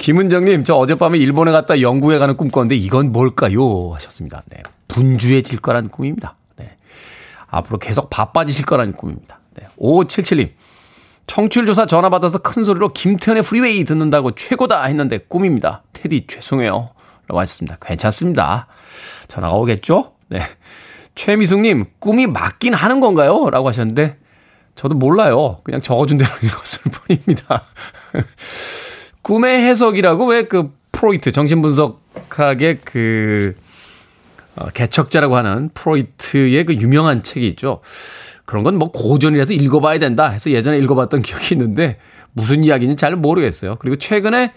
[0.00, 3.92] 김은정님, 저 어젯밤에 일본에 갔다 영국에 가는 꿈 꿨는데 이건 뭘까요?
[3.92, 4.42] 하셨습니다.
[4.46, 4.62] 네.
[4.88, 6.36] 분주해질 거라는 꿈입니다.
[6.56, 6.74] 네.
[7.48, 9.40] 앞으로 계속 바빠지실 거라는 꿈입니다.
[9.54, 9.68] 네.
[9.78, 10.52] 5577님,
[11.26, 15.82] 청취율 조사 전화 받아서 큰 소리로 김태훈의 프리웨이 듣는다고 최고다 했는데 꿈입니다.
[15.92, 16.92] 테디 죄송해요.
[17.28, 17.76] 라고 하셨습니다.
[17.82, 18.68] 괜찮습니다.
[19.28, 20.14] 전화가 오겠죠?
[20.28, 20.40] 네.
[21.14, 23.50] 최미숙님, 꿈이 맞긴 하는 건가요?
[23.50, 24.16] 라고 하셨는데,
[24.76, 25.60] 저도 몰라요.
[25.62, 27.64] 그냥 적어준 대로 읽었을 뿐입니다.
[29.22, 33.54] 꿈의 해석이라고 왜 그 프로이트, 정신분석학의 그,
[34.56, 37.80] 어, 개척자라고 하는 프로이트의 그 유명한 책이 있죠.
[38.44, 41.98] 그런 건 뭐 고전이라서 읽어봐야 된다 해서 예전에 읽어봤던 기억이 있는데
[42.32, 43.76] 무슨 이야기인지 잘 모르겠어요.
[43.78, 44.52] 그리고 최근에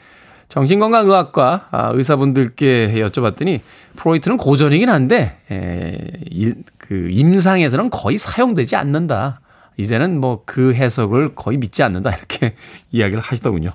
[0.50, 3.62] 정신건강의학과 아, 의사분들께 여쭤봤더니
[3.96, 5.98] 프로이트는 고전이긴 한데 에,
[6.30, 9.40] 일, 그 임상에서는 거의 사용되지 않는다.
[9.78, 12.56] 이제는 뭐 그 해석을 거의 믿지 않는다 이렇게
[12.92, 13.72] 이야기를 하시더군요.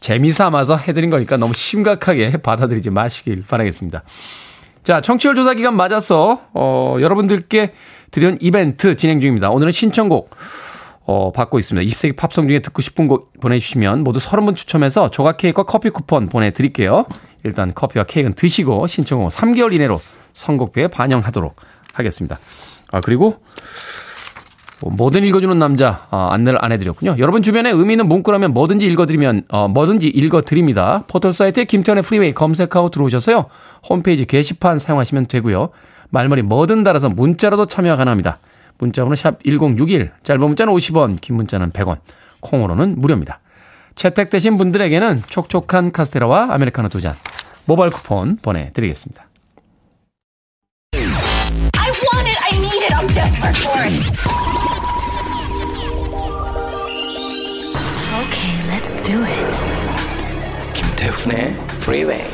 [0.00, 4.02] 재미 삼아서 해드린 거니까 너무 심각하게 받아들이지 마시길 바라겠습니다.
[4.82, 7.74] 자, 청취율 조사 기간 맞아서, 어, 여러분들께
[8.10, 9.50] 드린 이벤트 진행 중입니다.
[9.50, 10.30] 오늘은 신청곡,
[11.04, 11.88] 어, 받고 있습니다.
[11.88, 17.06] 20세기 팝송 중에 듣고 싶은 곡 보내주시면 모두 30분 추첨해서 조각 케이크와 커피 쿠폰 보내드릴게요.
[17.44, 20.00] 일단 커피와 케이크는 드시고 신청곡 3개월 이내로
[20.32, 21.54] 선곡표에 반영하도록
[21.92, 22.38] 하겠습니다.
[22.90, 23.38] 아, 그리고
[24.86, 27.16] 뭐 뭐든 읽어주는 남자 어, 안내를 안 해드렸군요.
[27.18, 31.04] 여러분 주변에 의미 있는 문구라면 뭐든지 읽어드리면 어, 뭐든지 읽어드립니다.
[31.08, 33.46] 포털 사이트에 김태훈의 프리웨이 검색하고 들어오셔서요.
[33.88, 35.70] 홈페이지 게시판 사용하시면 되고요.
[36.10, 38.38] 말머리 뭐든 달아서 문자로도 참여가 가능합니다.
[38.78, 41.98] 문자번호 샵 1061, 짧은 문자는 50원, 긴 문자는 100원,
[42.40, 43.40] 콩으로는 무료입니다.
[43.94, 47.14] 채택되신 분들에게는 촉촉한 카스테라와 아메리카노 두 잔,
[47.64, 49.26] 모바일 쿠폰 보내드리겠습니다.
[51.78, 52.38] I want it.
[52.42, 52.92] I need it.
[52.92, 54.75] I'm desperate for it.
[59.06, 59.46] Do it.
[60.74, 62.24] 김태훈의 Freeway.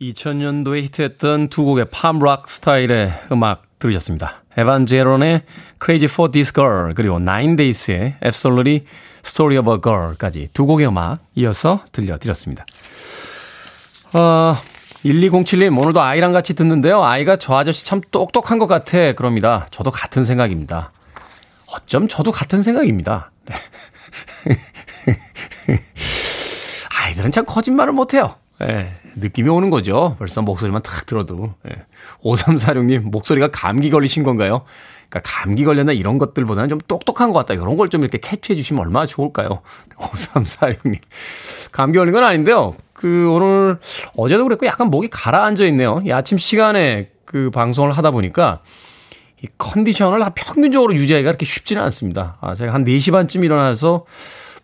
[0.00, 4.42] 2000년도에 히트했던 두 곡의 팜락 스타일의 음악 들으셨습니다.
[4.56, 5.42] 에반 제론의
[5.84, 8.86] Crazy for This Girl 그리고 Nine Days의 Absolutely
[9.22, 12.64] Story of a Girl까지 두 곡의 음악 이어서 들려드렸습니다.
[14.14, 14.56] 어,
[15.04, 17.04] 1207님 오늘도 아이랑 같이 듣는데요.
[17.04, 19.66] 아이가 저 아저씨 참 똑똑한 것 같아 그럽니다.
[19.70, 20.90] 저도 같은 생각입니다.
[21.66, 23.30] 어쩜 저도 같은 생각입니다.
[23.46, 24.56] 네.
[27.00, 28.36] 아이들은 참 거짓말을 못해요.
[28.62, 30.16] 예, 느낌이 오는 거죠.
[30.18, 31.54] 벌써 목소리만 탁 들어도.
[31.68, 31.82] 예.
[32.22, 34.62] 5346님, 목소리가 감기 걸리신 건가요?
[35.08, 37.54] 그러니까 감기 걸렸나 이런 것들보다는 좀 똑똑한 것 같다.
[37.54, 39.62] 이런 걸 좀 이렇게 캐치해 주시면 얼마나 좋을까요?
[39.96, 40.98] 5346님.
[41.72, 42.74] 감기 걸린 건 아닌데요.
[42.92, 43.78] 그 오늘
[44.16, 46.00] 어제도 그랬고 약간 목이 가라앉아 있네요.
[46.06, 48.60] 이 아침 시간에 그 방송을 하다 보니까
[49.44, 52.38] 이 컨디션을 평균적으로 유지하기가 그렇게 쉽지는 않습니다.
[52.40, 54.06] 아, 제가 한 4시 반쯤 일어나서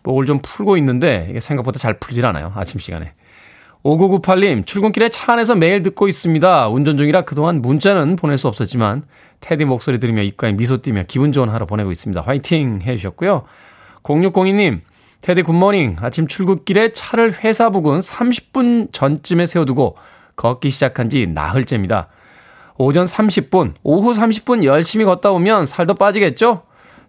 [0.01, 2.51] 목을 좀 풀고 있는데 이게 생각보다 잘 풀질 않아요.
[2.55, 3.13] 아침 시간에.
[3.83, 6.67] 5998님, 출근길에 차 안에서 매일 듣고 있습니다.
[6.69, 9.03] 운전 중이라 그동안 문자는 보낼 수 없었지만,
[9.39, 12.21] 테디 목소리 들으며 입가에 미소 띠며 기분 좋은 하루 보내고 있습니다.
[12.21, 12.79] 화이팅!
[12.83, 13.43] 해주셨고요.
[14.03, 14.81] 0602님,
[15.21, 15.97] 테디 굿모닝.
[15.99, 19.97] 아침 출근길에 차를 회사 부근 30분 전쯤에 세워두고
[20.35, 22.07] 걷기 시작한 지 나흘째입니다.
[22.77, 26.63] 오전 30분, 오후 30분 열심히 걷다 보면 살도 빠지겠죠?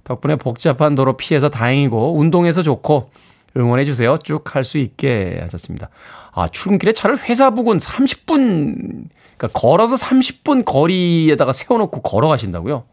[0.05, 3.11] 덕분에 복잡한 도로 피해서 다행이고, 운동해서 좋고,
[3.57, 4.17] 응원해 주세요.
[4.19, 5.91] 쭉 할 수 있게 하셨습니다.
[6.33, 9.05] 아, 출근길에 차를 회사 부근 30분,
[9.37, 12.85] 그러니까 걸어서 30분 거리에다가 세워 놓고 걸어가신다고요?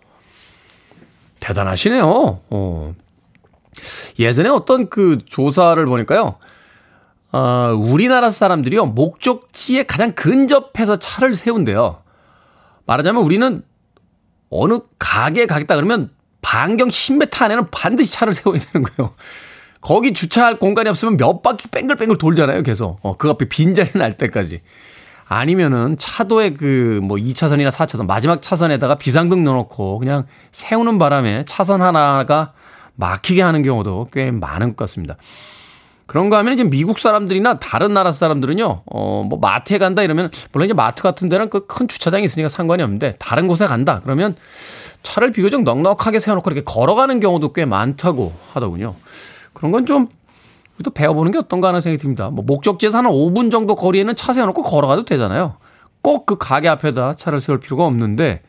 [1.39, 2.39] 대단하시네요.
[2.49, 2.93] 어.
[4.19, 6.35] 예전에 어떤 그 조사를 보니까요.
[7.31, 12.01] 어, 우리나라 사람들이요, 목적지에 가장 근접해서 차를 세운대요.
[12.89, 13.61] 말하자면 우리는
[14.49, 16.09] 어느 가게에 가겠다 그러면
[16.41, 19.13] 반경 10m 안에는 반드시 차를 세워야 되는 거예요.
[19.79, 22.97] 거기 주차할 공간이 없으면 몇 바퀴 뺑글뺑글 돌잖아요, 계속.
[23.03, 24.61] 어, 그 앞에 빈자리 날 때까지.
[25.27, 32.53] 아니면은 차도에 그뭐 2차선이나 4차선, 마지막 차선에다가 비상등 넣어놓고 그냥 세우는 바람에 차선 하나가
[32.95, 35.15] 막히게 하는 경우도 꽤 많은 것 같습니다.
[36.09, 40.65] 그런 거 하면 이제 미국 사람들이나 다른 나라 사람들은요, 어, 뭐 마트에 간다 이러면, 물론
[40.65, 43.99] 이제 마트 같은 데는 그 큰 주차장이 있으니까 상관이 없는데, 다른 곳에 간다.
[44.03, 44.35] 그러면
[45.03, 48.95] 차를 비교적 넉넉하게 세워놓고 이렇게 걸어가는 경우도 꽤 많다고 하더군요.
[49.53, 50.07] 그런 건 좀,
[50.83, 52.31] 또 배워보는 게 어떤가 하는 생각이 듭니다.
[52.31, 55.57] 뭐, 목적지에서 한 5분 정도 거리에는 차 세워놓고 걸어가도 되잖아요.
[56.01, 58.41] 꼭 그 가게 앞에다 차를 세울 필요가 없는데,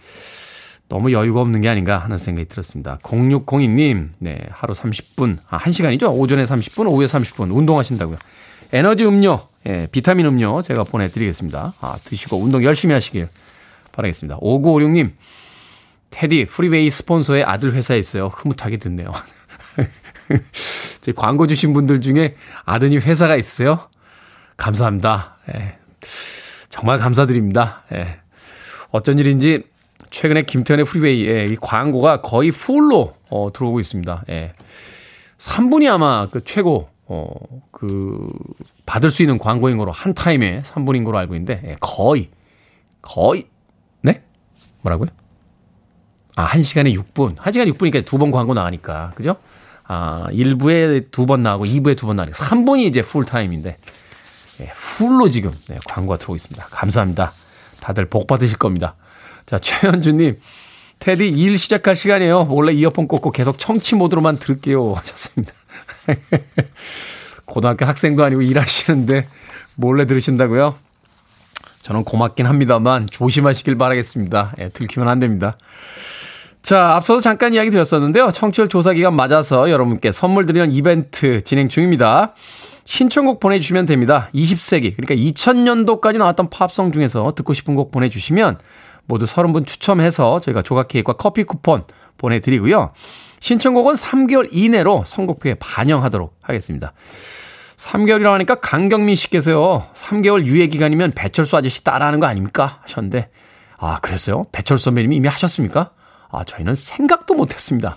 [0.91, 2.99] 너무 여유가 없는 게 아닌가 하는 생각이 들었습니다.
[3.05, 6.13] 0602님, 네, 하루 30분, 아, 1시간이죠?
[6.13, 8.19] 오전에 30분, 오후에 30분 운동하신다고요.
[8.73, 11.75] 에너지 음료, 예, 비타민 음료 제가 보내드리겠습니다.
[11.81, 13.29] 아, 드시고 운동 열심히 하시길
[13.93, 14.41] 바라겠습니다.
[14.41, 15.13] 5956님,
[16.11, 18.27] 테디, 프리웨이 스폰서의 아들 회사에 있어요.
[18.35, 19.13] 흐뭇하게 듣네요.
[21.01, 23.89] 제 광고 주신 분들 중에 아드님 회사가 있으세요?
[24.57, 25.37] 감사합니다.
[25.55, 25.79] 예,
[26.69, 27.85] 정말 감사드립니다.
[27.93, 28.19] 예.
[28.91, 29.70] 어쩐 일인지
[30.11, 34.25] 최근에 김태훈의 프리웨이에 이 광고가 거의 full로 어, 들어오고 있습니다.
[34.31, 34.53] 예.
[35.39, 37.31] 3분이 아마 그 최고 어,
[37.73, 38.29] 그
[38.87, 42.29] 받을 수 있는 광고인 거로 한 타임에 3분인 거로 알고 있는데 예, 거의
[43.03, 43.45] 거의
[44.03, 44.23] 네?
[44.83, 45.09] 뭐라고요?
[46.37, 47.37] 아, 1시간에 6분.
[47.37, 49.13] 1시간에 6분이니까 두 번 광고 나가니까.
[49.15, 49.37] 그죠?
[49.85, 53.77] 아, 1부에 두 번 나가고 2부에 두 번 나가니까 3분이 이제 풀 타임인데
[54.61, 56.67] 예, full로 지금 네, 광고가 들어오고 있습니다.
[56.67, 57.33] 감사합니다.
[57.81, 58.95] 다들 복 받으실 겁니다.
[59.51, 60.39] 자, 최현주님.
[61.01, 62.47] 테디 일 시작할 시간이에요.
[62.51, 64.93] 원래 이어폰 꽂고 계속 청취 모드로만 들을게요.
[64.95, 65.53] 하셨습니다.
[67.47, 69.27] 고등학교 학생도 아니고 일하시는데
[69.75, 70.77] 몰래 들으신다고요?
[71.83, 74.55] 저는 고맙긴 합니다만 조심하시길 바라겠습니다.
[74.61, 75.59] 예, 들키면 안 됩니다.
[76.63, 78.31] 자, 앞서서 잠깐 이야기 드렸었는데요.
[78.31, 82.35] 청취율 조사 기간 맞아서 여러분께 선물 드리는 이벤트 진행 중입니다.
[82.85, 84.31] 신청곡 보내주시면 됩니다.
[84.33, 88.59] 20세기, 그러니까 2000년도까지 나왔던 팝송 중에서 듣고 싶은 곡 보내주시면
[89.11, 91.83] 모두 30분 추첨해서 저희가 조각 케이크와 커피 쿠폰
[92.17, 92.93] 보내드리고요.
[93.41, 96.93] 신청곡은 3개월 이내로 선곡표에 반영하도록 하겠습니다.
[97.77, 102.79] 3개월이라고 하니까 강경민 씨께서요, 3개월 유예 기간이면 배철수 아저씨 따라하는 거 아닙니까?
[102.83, 103.31] 하셨는데,
[103.79, 104.45] 아, 그랬어요?
[104.53, 105.91] 배철수 선배님이 이미 하셨습니까?
[106.31, 107.97] 아, 저희는 생각도 못 했습니다.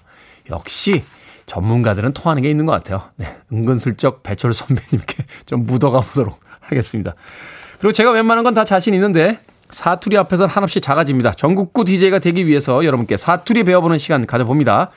[0.49, 1.03] 역시
[1.45, 3.09] 전문가들은 통하는 게 있는 것 같아요.
[3.17, 7.13] 네, 은근슬쩍 배철수 선배님께 좀 묻어가 보도록 하겠습니다.
[7.79, 9.39] 그리고 제가 웬만한 건 다 자신 있는데
[9.73, 11.33] 사투리 앞에서는 한없이 작아집니다.
[11.33, 14.91] 전국구 DJ가 되기 위해서 여러분께 사투리 배워보는 시간 가져봅니다.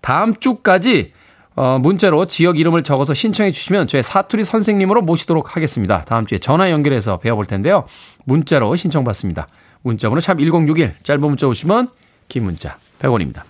[0.00, 1.12] 다음 주까지
[1.54, 6.04] 어, 문자로 지역 이름을 적어서 신청해 주시면 저의 사투리 선생님으로 모시도록 하겠습니다.
[6.04, 7.86] 다음 주에 전화 연결해서 배워볼 텐데요.
[8.24, 9.48] 문자로 신청받습니다.
[9.80, 11.88] 문자번호 샵 1061, 짧은 문자 50원
[12.28, 13.42] 긴 문자 100원입니다.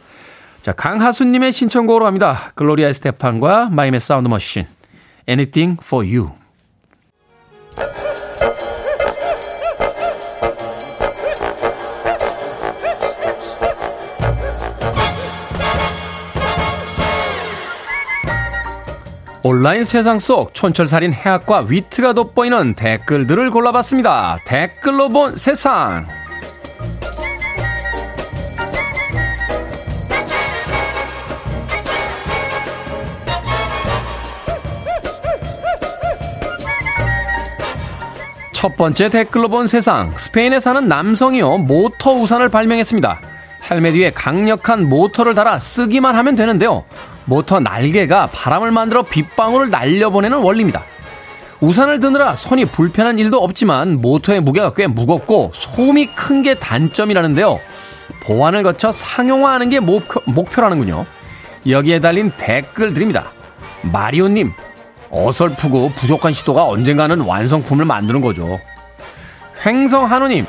[0.62, 2.52] 자, 강하수님의 신청곡으로 합니다.
[2.54, 4.66] 글로리아 에스테판과 마이애미 사운드 머신.
[5.28, 6.30] Anything for you.
[19.48, 24.40] 온라인 세상 속 촌철살인 해학과 위트가 돋보이는 댓글들을 골라봤습니다.
[24.44, 26.04] 댓글로 본 세상.
[38.52, 40.12] 첫 번째 댓글로 본 세상.
[40.16, 41.58] 스페인에 사는 남성이요.
[41.58, 43.35] 모터 우산을 발명했습니다.
[43.68, 46.84] 헬멧 위에 강력한 모터를 달아 쓰기만 하면 되는데요.
[47.24, 50.82] 모터 날개가 바람을 만들어 빗방울을 날려보내는 원리입니다.
[51.60, 57.58] 우산을 드느라 손이 불편한 일도 없지만 모터의 무게가 꽤 무겁고 소음이 큰 게 단점이라는데요.
[58.22, 61.06] 보완을 거쳐 상용화하는 게 목표, 목표라는군요.
[61.68, 63.32] 여기에 달린 댓글들입니다.
[63.82, 64.52] 마리오님,
[65.10, 68.60] 어설프고 부족한 시도가 언젠가는 완성품을 만드는 거죠.
[69.64, 70.46] 횡성 한우님,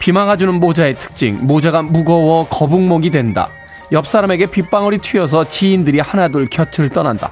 [0.00, 3.48] 비 막아주는 모자의 특징, 모자가 무거워 거북목이 된다.
[3.92, 7.30] 옆 사람에게 빗방울이 튀어서 지인들이 하나둘 곁을 떠난다.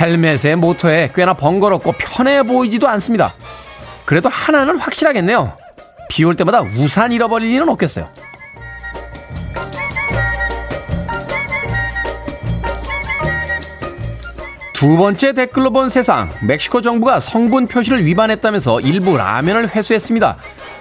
[0.00, 3.34] 헬멧의 모터에 꽤나 번거롭고 편해 보이지도 않습니다.
[4.04, 5.52] 그래도 하나는 확실하겠네요.
[6.08, 8.08] 비 올 때마다 우산 잃어버릴 일은 없겠어요.
[14.72, 16.30] 두 번째 댓글로 본 세상.
[16.42, 20.36] 멕시코 정부가 성분 표시를 위반했다면서 일부 라면을 회수했습니다.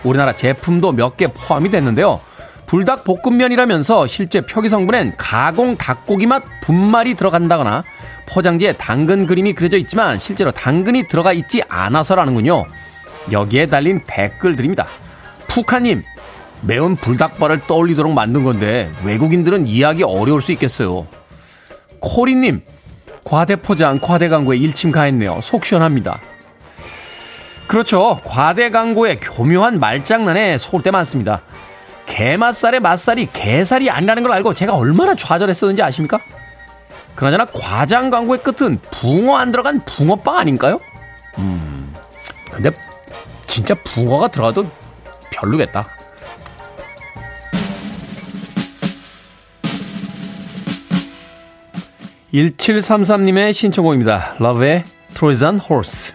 [0.06, 2.22] 우리나라 제품도 몇 개 포함이 됐는데요.
[2.68, 7.84] 불닭 볶음면이라면서 실제 표기 성분엔 가공 닭고기 맛 분말이 들어간다거나
[8.28, 12.65] 포장지에 당근 그림이 그려져 있지만 실제로 당근이 들어가 있지 않아서라는군요.
[13.32, 14.88] 여기에 달린 댓글들입니다.
[15.48, 16.04] 푸카님,
[16.62, 21.06] 매운 불닭발을 떠올리도록 만든 건데 외국인들은 이해하기 어려울 수 있겠어요.
[22.00, 22.62] 코리님,
[23.24, 25.39] 과대 포장, 과대 광고에 일침 가했네요.
[25.41, 26.20] 속 시원합니다.
[27.67, 28.21] 그렇죠.
[28.23, 31.41] 과대 광고의 교묘한 말장난에 속을 때 많습니다.
[32.06, 36.19] 게맛살의 맛살이 게살이 아니라는 걸 알고 제가 얼마나 좌절했었는지 아십니까?
[37.15, 40.80] 그나저나 과장 광고의 끝은 붕어 안 들어간 붕어빵 아닌가요?
[41.38, 41.93] 음,
[42.51, 42.71] 근데
[43.47, 44.69] 진짜 붕어가 들어가도
[45.32, 45.88] 별로겠다.
[52.34, 54.36] 1733님의 신청곡입니다.
[54.39, 56.13] 러브의 트로이잔 호스.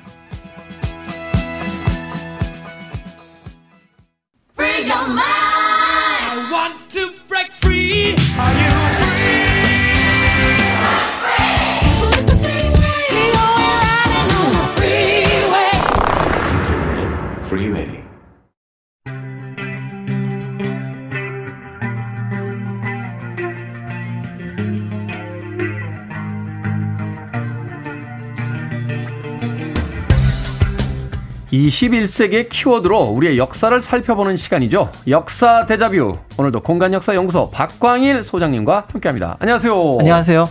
[31.81, 34.91] 21세기의 키워드로 우리의 역사를 살펴보는 시간이죠.
[35.09, 36.19] 역사 대자뷰.
[36.37, 39.37] 오늘도 공간역사연구소 박광일 소장님과 함께합니다.
[39.41, 39.97] 안녕하세요.
[40.01, 40.49] 안녕하세요.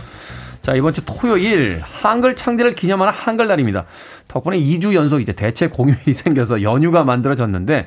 [0.62, 3.84] 자, 이번 주 토요일 한글 창제를 기념하는 한글날입니다.
[4.26, 7.86] 덕분에 2주 연속 이제 대체 공휴일이 생겨서 연휴가 만들어졌는데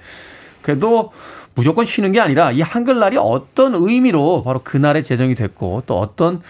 [0.62, 1.12] 그래도
[1.54, 6.41] 무조건 쉬는 게 아니라 이 한글날이 어떤 의미로 바로 그날에 제정이 됐고 또 어떤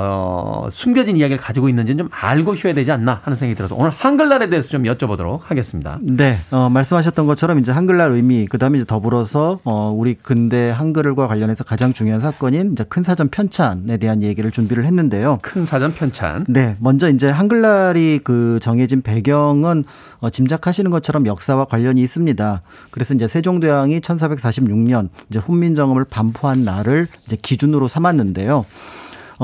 [0.00, 4.48] 어, 숨겨진 이야기를 가지고 있는지는 좀 알고 쉬어야 되지 않나 하는 생각이 들어서 오늘 한글날에
[4.48, 5.98] 대해서 좀 여쭤보도록 하겠습니다.
[6.02, 11.26] 네, 어, 말씀하셨던 것처럼 이제 한글날 의미, 그 다음에 이제 더불어서 어, 우리 근대 한글과
[11.28, 15.38] 관련해서 가장 중요한 사건인 이제 큰 사전 편찬에 대한 얘기를 준비를 했는데요.
[15.42, 16.46] 큰 사전 편찬.
[16.48, 19.84] 네, 먼저 이제 한글날이 그 정해진 배경은
[20.20, 22.62] 어, 짐작하시는 것처럼 역사와 관련이 있습니다.
[22.90, 28.64] 그래서 이제 세종대왕이 1446년 이제 훈민정음을 반포한 날을 이제 기준으로 삼았는데요.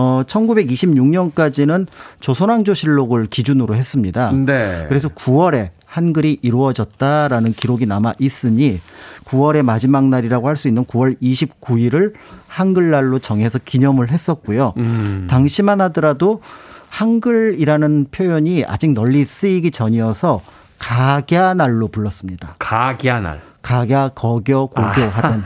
[0.00, 1.88] 어 1926년까지는
[2.20, 4.30] 조선왕조실록을 기준으로 했습니다.
[4.32, 4.84] 네.
[4.88, 8.80] 그래서 9월에 한글이 이루어졌다라는 기록이 남아 있으니
[9.24, 12.12] 9월의 마지막 날이라고 할 수 있는 9월 29일을
[12.46, 14.74] 한글날로 정해서 기념을 했었고요.
[14.76, 15.26] 음.
[15.28, 16.42] 당시만 하더라도
[16.90, 20.42] 한글이라는 표현이 아직 널리 쓰이기 전이어서
[20.78, 22.54] 각야날로 불렀습니다.
[22.60, 23.40] 가기야날.
[23.62, 24.92] 각야, 거겨, 고교 아.
[24.92, 25.44] 하던.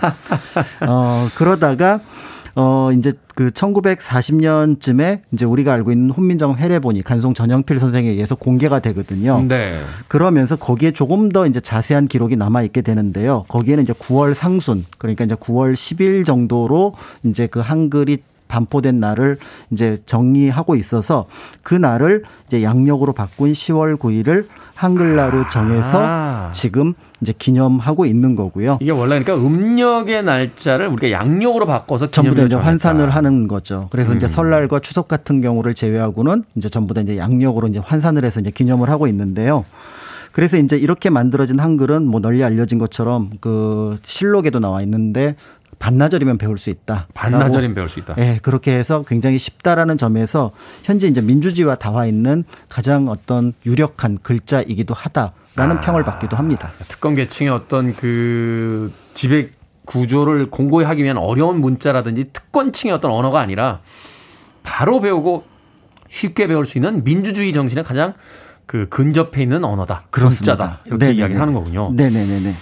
[0.86, 2.00] 어, 그러다가
[2.54, 8.80] 어, 이제 그 1940년쯤에 이제 우리가 알고 있는 훈민정 회례본이 간송 전영필 선생에 의해서 공개가
[8.80, 9.42] 되거든요.
[9.48, 9.80] 네.
[10.08, 13.44] 그러면서 거기에 조금 더 이제 자세한 기록이 남아 있게 되는데요.
[13.48, 16.94] 거기에는 이제 9월 상순, 그러니까 이제 9월 10일 정도로
[17.24, 18.18] 이제 그 한글이
[18.52, 19.38] 반포된 날을
[19.70, 21.26] 이제 정리하고 있어서
[21.62, 26.50] 그 날을 이제 양력으로 바꾼 10월 9일을 한글날로 정해서 아.
[26.52, 28.78] 지금 이제 기념하고 있는 거고요.
[28.80, 32.68] 이게 원래 그러니까 음력의 날짜를 우리가 양력으로 바꿔서 전부 다 이제 정했다.
[32.68, 33.88] 환산을 하는 거죠.
[33.90, 34.28] 그래서 이제 음.
[34.28, 38.90] 설날과 추석 같은 경우를 제외하고는 이제 전부 다 이제 양력으로 이제 환산을 해서 이제 기념을
[38.90, 39.64] 하고 있는데요.
[40.32, 45.36] 그래서 이제 이렇게 만들어진 한글은 뭐 널리 알려진 것처럼 그 실록에도 나와 있는데
[45.82, 47.08] 반나절이면 배울 수 있다.
[47.12, 48.14] 반나절이면 배울 수 있다.
[48.18, 50.52] 예, 그렇게 해서 굉장히 쉽다라는 점에서
[50.84, 56.70] 현재 이제 민주주의와 닿아 있는 가장 어떤 유력한 글자이기도 하다라는 평을 받기도 합니다.
[56.86, 59.48] 특권 계층의 어떤 그 지배
[59.84, 63.80] 구조를 공고히 하기 위한 어려운 문자라든지 특권층의 어떤 언어가 아니라
[64.62, 65.42] 바로 배우고
[66.08, 68.14] 쉽게 배울 수 있는 민주주의 정신에 가장
[68.66, 70.04] 그 근접해 있는 언어다.
[70.10, 70.52] 그렇습니다.
[70.52, 70.80] 문자다.
[70.84, 71.18] 이렇게 네네네.
[71.18, 71.90] 이야기를 하는 거군요.
[71.92, 72.54] 네네네네.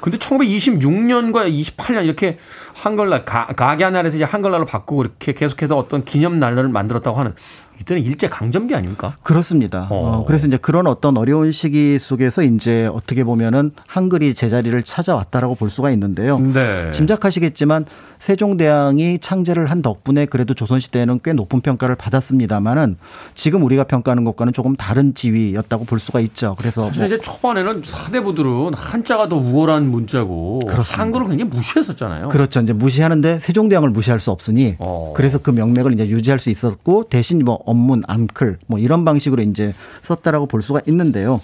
[0.00, 2.38] 근데 1926년과 28년 이렇게
[2.74, 7.34] 한글날 가, 가게날에서 이제 한글날로 바꾸고 이렇게 계속해서 어떤 기념 날을 만들었다고 하는
[7.80, 9.16] 이때는 일제 강점기 아닙니까?
[9.22, 9.86] 그렇습니다.
[9.90, 10.18] 어.
[10.20, 15.70] 어, 그래서 이제 그런 어떤 어려운 시기 속에서 이제 어떻게 보면은 한글이 제자리를 찾아왔다라고 볼
[15.70, 16.38] 수가 있는데요.
[16.38, 16.90] 네.
[16.92, 17.86] 짐작하시겠지만
[18.18, 22.96] 세종대왕이 창제를 한 덕분에 그래도 조선시대에는 꽤 높은 평가를 받았습니다만은
[23.34, 26.56] 지금 우리가 평가하는 것과는 조금 다른 지위였다고 볼 수가 있죠.
[26.58, 31.02] 그래서 사실 뭐 이제 초반에는 사대부들은 한자가 더 우월한 문자고 그렇습니다.
[31.02, 32.30] 한글을 굉장히 무시했었잖아요.
[32.30, 32.60] 그렇죠.
[32.60, 35.12] 이제 무시하는데 세종대왕을 무시할 수 없으니 어.
[35.16, 39.74] 그래서 그 명맥을 이제 유지할 수 있었고 대신 뭐 언문, 암클 뭐 이런 방식으로 이제
[40.02, 41.40] 썼다라고 볼 수가 있는데요.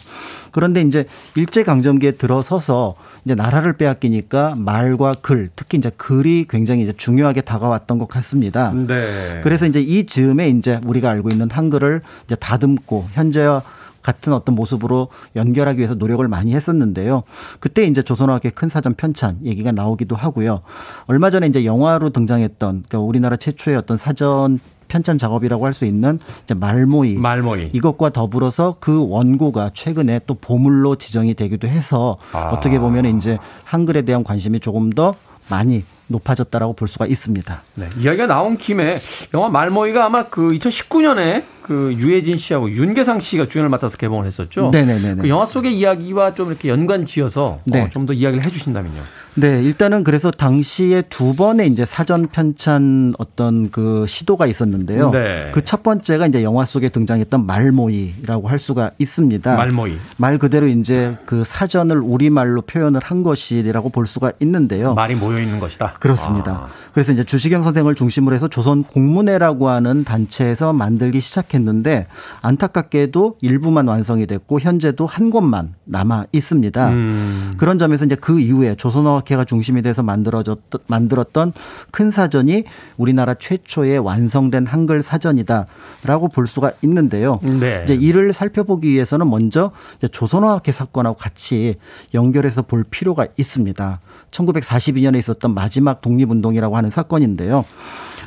[0.51, 2.95] 그런데 이제 일제 강점기에 들어서서
[3.25, 8.73] 이제 나라를 빼앗기니까 말과 글, 특히 이제 글이 굉장히 이제 중요하게 다가왔던 것 같습니다.
[8.73, 9.41] 네.
[9.43, 13.63] 그래서 이제 이 즈음에 이제 우리가 알고 있는 한글을 이제 다듬고 현재와
[14.05, 17.25] 같은 어떤 모습으로 연결하기 위해서 노력을 많이 했었는데요.
[17.59, 20.61] 그때 이제 조선어학의 큰 사전 편찬 얘기가 나오기도 하고요.
[21.07, 24.61] 얼마 전에 이제 영화로 등장했던 그러니까 우리나라 최초의 어떤 사전
[24.95, 27.71] 편찬 작업이라고 할 수 있는 이제 말모이 말모이.
[27.73, 32.51] 이것과 더불어서 그 원고가 최근에 또 보물로 지정이 되기도 해서 아.
[32.51, 35.13] 어떻게 보면 이제 한글에 대한 관심이 조금 더
[35.51, 37.63] 많이 높아졌다라고 볼 수가 있습니다.
[37.75, 37.89] 네.
[37.99, 39.01] 이야기가 나온 김에
[39.35, 44.71] 영화 말모이가 아마 그 2019년에 그 유해진 씨하고 윤계상 씨가 주연을 맡아서 개봉을 했었죠.
[44.71, 45.23] 네네네네.
[45.23, 47.89] 그 영화 속의 이야기와 좀 이렇게 연관 지어서 네.
[47.89, 49.01] 좀더 이야기를 해주신다면요.
[49.37, 55.11] 네, 일단은 그래서 당시에 두 번의 이제 사전 편찬 어떤 그 시도가 있었는데요.
[55.11, 55.51] 네.
[55.53, 59.57] 그 첫 번째가 이제 영화 속에 등장했던 말모이라고 할 수가 있습니다.
[59.57, 59.97] 말모이.
[60.19, 64.95] 말 그대로 이제 그 사전을 우리말로 표현을 한 것이라고 볼 수가 있는데요.
[64.95, 65.95] 말이 모여 있는 것이다.
[65.99, 66.53] 그렇습니다.
[66.53, 66.69] 아.
[66.93, 72.07] 그래서 이제 주시경 선생을 중심으로 해서 조선 공문회라고 하는 단체에서 만들기 시작했 는데
[72.43, 76.89] 안타깝게도 일부만 완성이 됐고 현재도 한 곳만 남아 있습니다.
[76.89, 77.53] 음.
[77.57, 81.53] 그런 점에서 이제 그 이후에 조선어학회가 중심이 돼서 만들어졌던 만들었던
[81.91, 82.65] 큰 사전이
[82.97, 87.41] 우리나라 최초의 완성된 한글 사전이다라고 볼 수가 있는데요.
[87.43, 87.83] 네.
[87.85, 89.71] 이제 이를 살펴보기 위해서는 먼저
[90.11, 91.77] 조선어학회 사건하고 같이
[92.15, 94.01] 연결해서 볼 필요가 있습니다.
[94.31, 97.65] 1942년에 있었던 마지막 독립운동이라고 하는 사건인데요.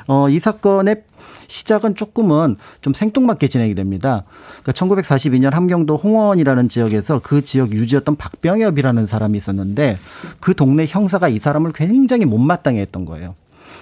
[0.07, 1.03] 어, 이 사건의
[1.47, 4.23] 시작은 조금은 좀 생뚱맞게 진행이 됩니다.
[4.63, 9.97] 그러니까 1942년 함경도 홍원이라는 지역에서 그 지역 유지였던 박병엽이라는 사람이 있었는데
[10.39, 13.35] 그 동네 형사가 이 사람을 굉장히 못마땅해 했던 거예요.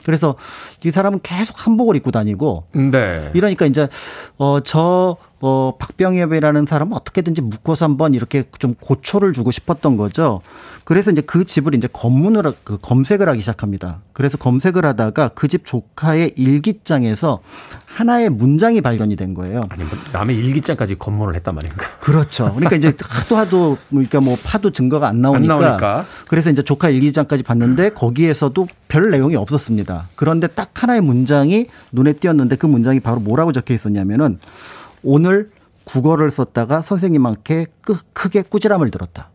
[0.03, 0.35] 그래서
[0.83, 3.31] 이 사람은 계속 한복을 입고 다니고 네.
[3.33, 3.87] 이러니까 이제
[4.37, 10.41] 어저 어, 박병엽이라는 사람은 어떻게든지 묶어서 한번 이렇게 좀 고초를 주고 싶었던 거죠.
[10.85, 13.99] 그래서 이제 그 집을 이제 검문을, 하- 그 검색을 하기 시작합니다.
[14.13, 17.41] 그래서 검색을 하다가 그 집 조카의 일기장에서
[17.85, 19.61] 하나의 문장이 발견이 된 거예요.
[19.69, 21.85] 아니, 뭐 남의 일기장까지 검문을 했단 말인가.
[22.01, 22.51] 그렇죠.
[22.55, 26.05] 그러니까 이제 하도 하도 뭐 그러니까 뭐 파도 증거가 안 나오니까, 안 나오니까.
[26.27, 30.09] 그래서 이제 조카 일기장까지 봤는데 거기에서도 별 내용이 없었습니다.
[30.15, 34.39] 그런데 딱 하나의 문장이 눈에 띄었는데 그 문장이 바로 뭐라고 적혀 있었냐면은
[35.09, 35.51] 오늘
[35.85, 39.29] 국어를 썼다가 선생님한테 끄- 크게 꾸지람을 들었다.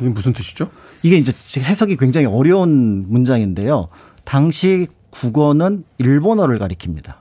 [0.00, 0.70] 이게 무슨 뜻이죠?
[1.02, 3.88] 이게 이제 해석이 굉장히 어려운 문장인데요.
[4.24, 7.14] 당시 국어는 일본어를 가리킵니다.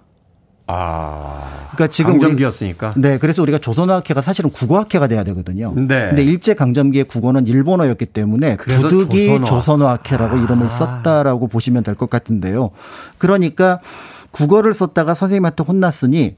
[0.67, 1.67] 아.
[1.71, 2.93] 그러니까 지금 우리- 강점기였으니까.
[2.95, 5.73] 네, 그래서 우리가 조선어학회가 사실은 국어학회가 돼야 되거든요.
[5.75, 6.07] 네.
[6.09, 9.45] 근데 일제 강점기의 국어는 일본어였기 때문에 부득이 조선어.
[9.45, 10.69] 조선어학회라고 이름을 아.
[10.69, 12.69] 썼다라고 보시면 될 것 같은데요.
[13.17, 13.79] 그러니까
[14.31, 16.37] 국어를 썼다가 선생님한테 혼났으니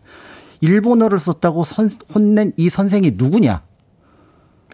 [0.61, 3.61] 일본어를 썼다고 선- 혼낸 이 선생이 누구냐?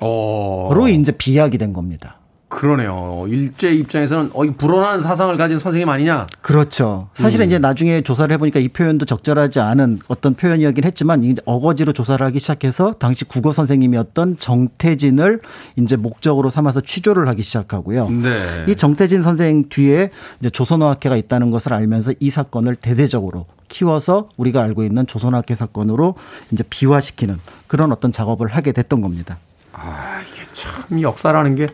[0.02, 0.70] 어.
[0.74, 2.21] 로 이제 비약이 된 겁니다.
[2.52, 3.26] 그러네요.
[3.30, 6.28] 일제 입장에서는 어, 이 불온한 사상을 가진 선생님 아니냐?
[6.42, 7.08] 그렇죠.
[7.16, 12.24] 사실은 이제 나중에 조사를 해보니까 이 표현도 적절하지 않은 어떤 표현이었긴 했지만 이 어거지로 조사를
[12.28, 15.40] 하기 시작해서 당시 국어 선생님이었던 정태진을
[15.78, 18.10] 이제 목적으로 삼아서 취조를 하기 시작하고요.
[18.10, 18.66] 네.
[18.68, 24.84] 이 정태진 선생 뒤에 이제 조선어학회가 있다는 것을 알면서 이 사건을 대대적으로 키워서 우리가 알고
[24.84, 26.16] 있는 조선어학회 사건으로
[26.52, 29.38] 이제 비화시키는 그런 어떤 작업을 하게 됐던 겁니다.
[29.72, 31.68] 아, 이게 참 역사라는 게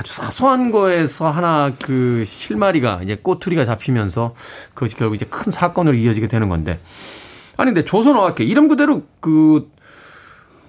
[0.00, 4.34] 아주 사소한 거에서 하나 그 실마리가 이제 꼬투리가 잡히면서
[4.72, 6.80] 그것이 결국 이제 큰 사건으로 이어지게 되는 건데.
[7.58, 9.70] 아니 근데 조선어학회 이름 그대로 그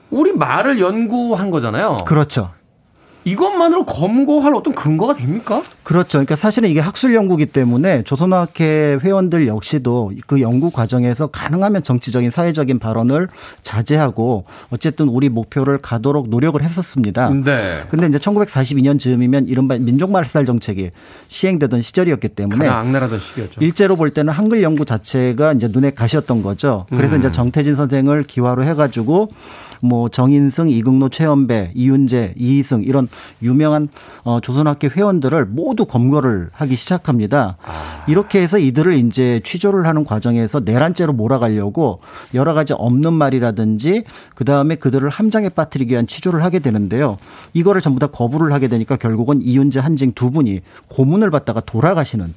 [0.09, 1.99] 우리 말을 연구한 거잖아요.
[2.05, 2.51] 그렇죠.
[3.23, 5.61] 이것만으로 검거할 어떤 근거가 됩니까?
[5.83, 6.17] 그렇죠.
[6.17, 12.79] 그러니까 사실은 이게 학술 연구기 때문에 조선어학회 회원들 역시도 그 연구 과정에서 가능하면 정치적인 사회적인
[12.79, 13.27] 발언을
[13.63, 17.29] 자제하고 어쨌든 우리 목표를 가도록 노력을 했었습니다.
[17.29, 17.83] 네.
[17.89, 20.91] 근데 이제 1942년 즈음이면 이른바 민족 말살 정책이
[21.27, 23.61] 시행되던 시절이었기 때문에 악랄하던 시기였죠.
[23.61, 26.85] 일제로 볼 때는 한글 연구 자체가 이제 눈에 가시였던 거죠.
[26.89, 27.19] 그래서 음.
[27.19, 29.29] 이제 정태진 선생을 기화로 해가지고
[29.81, 33.09] 뭐 정인승, 이극노, 최연배, 이윤재, 이희승 이런
[33.41, 33.89] 유명한
[34.23, 37.57] 어, 조선학회 회원들을 모두 검거를 하기 시작합니다.
[38.07, 41.99] 이렇게 해서 이들을 이제 취조를 하는 과정에서 내란죄로 몰아가려고
[42.33, 44.05] 여러 가지 없는 말이라든지
[44.35, 47.17] 그 다음에 그들을 함장에 빠뜨리기 위한 취조를 하게 되는데요.
[47.53, 52.33] 이거를 전부 다 거부를 하게 되니까 결국은 이윤재, 한징 두 분이 고문을 받다가 돌아가시는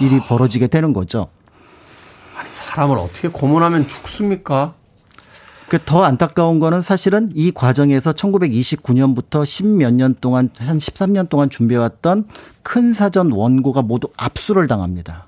[0.00, 1.28] 일이 벌어지게 되는 거죠.
[2.36, 4.74] 아니, 사람을 어떻게 고문하면 죽습니까?
[5.68, 12.26] 그 더 안타까운 거는 사실은 이 과정에서 1929년부터 십몇 년 동안 한 13년 동안 준비해왔던
[12.62, 15.26] 큰 사전 원고가 모두 압수를 당합니다.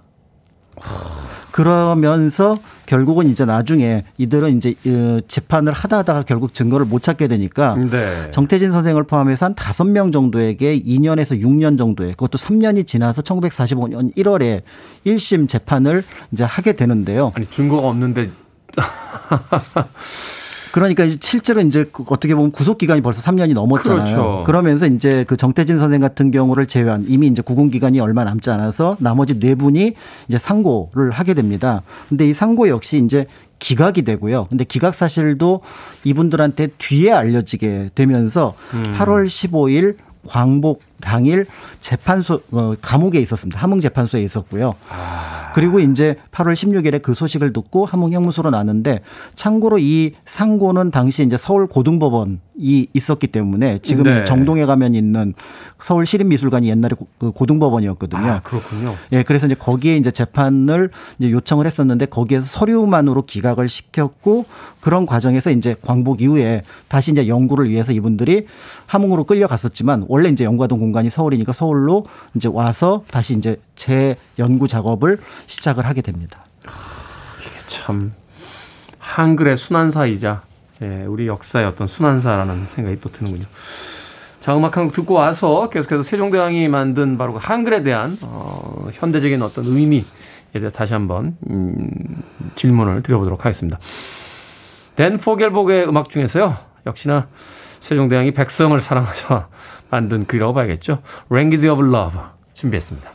[1.50, 7.76] 그러면서 결국은 이제 나중에 이들은 이제 어, 재판을 하다 하다가 결국 증거를 못 찾게 되니까
[7.76, 8.30] 네.
[8.30, 14.62] 정태진 선생을 포함해서 한 다섯 명 정도에게 2년에서 6년 정도의 그것도 3년이 지나서 1945년 1월에
[15.06, 17.32] 1심 재판을 이제 하게 되는데요.
[17.34, 18.30] 아니 증거가 없는데
[20.72, 24.04] 그러니까 이제 실제로 이제 그 어떻게 보면 구속 기간이 벌써 3년이 넘었잖아요.
[24.04, 24.44] 그렇죠.
[24.46, 28.96] 그러면서 이제 그 정태진 선생 같은 경우를 제외한 이미 이제 구금 기간이 얼마 남지 않아서
[29.00, 29.94] 나머지 네 분이
[30.28, 31.82] 이제 상고를 하게 됩니다.
[32.08, 33.26] 근데 이 상고 역시 이제
[33.58, 34.46] 기각이 되고요.
[34.48, 35.60] 근데 기각 사실도
[36.04, 38.94] 이분들한테 뒤에 알려지게 되면서 음.
[38.96, 39.96] 8월 15일
[40.26, 41.46] 광복 당일
[41.80, 43.60] 재판소 어, 감옥에 있었습니다.
[43.60, 44.74] 함흥 재판소에 있었고요.
[45.54, 49.00] 그리고 이제 8월 16일에 그 소식을 듣고 함흥 형무소로 나는데
[49.34, 52.38] 참고로 이 상고는 당시 이제 서울 고등법원이
[52.92, 54.24] 있었기 때문에 지금 네.
[54.24, 55.34] 정동에 가면 있는
[55.78, 58.20] 서울 시립미술관이 옛날에 고- 그 고등법원이었거든요.
[58.20, 58.94] 아 그렇군요.
[59.12, 64.44] 예, 그래서 이제 거기에 이제 재판을 이제 요청을 했었는데 거기에서 서류만으로 기각을 시켰고
[64.80, 68.46] 그런 과정에서 이제 광복 이후에 다시 이제 연구를 위해서 이분들이
[68.90, 75.18] 함흥으로 끌려갔었지만 원래 이제 연구하던 공간이 서울이니까 서울로 이제 와서 다시 이제 재 연구 작업을
[75.46, 76.44] 시작을 하게 됩니다.
[77.68, 78.12] 참
[78.98, 80.42] 한글의 순환사이자
[80.82, 83.44] 예, 우리 역사의 어떤 순환사라는 생각이 또 드는군요.
[84.40, 89.40] 자, 음악 한 곡 듣고 와서 계속해서 세종대왕이 만든 바로 그 한글에 대한 어, 현대적인
[89.42, 90.02] 어떤 의미에
[90.52, 91.78] 대해 다시 한번 음,
[92.56, 93.78] 질문을 드려보도록 하겠습니다.
[94.96, 96.56] 댄 포겔복의 음악 중에서요.
[96.86, 97.28] 역시나
[97.80, 99.48] 세종대왕이 백성을 사랑하셔
[99.90, 101.02] 만든 글이라고 봐야겠죠.
[101.30, 102.20] Language of Love
[102.54, 103.10] 준비했습니다.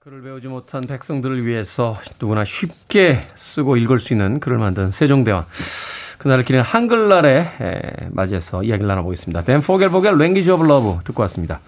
[0.00, 5.44] 글을 배우지 못한 백성들을 위해서 누구나 쉽게 쓰고 읽을 수 있는 글을 만든 세종대왕.
[6.18, 9.42] 그날을 기리는 한글날에 에, 맞이해서 이야기를 나눠보겠습니다.
[9.42, 11.60] 댄 포겔복의 Language of Love 듣고 왔습니다.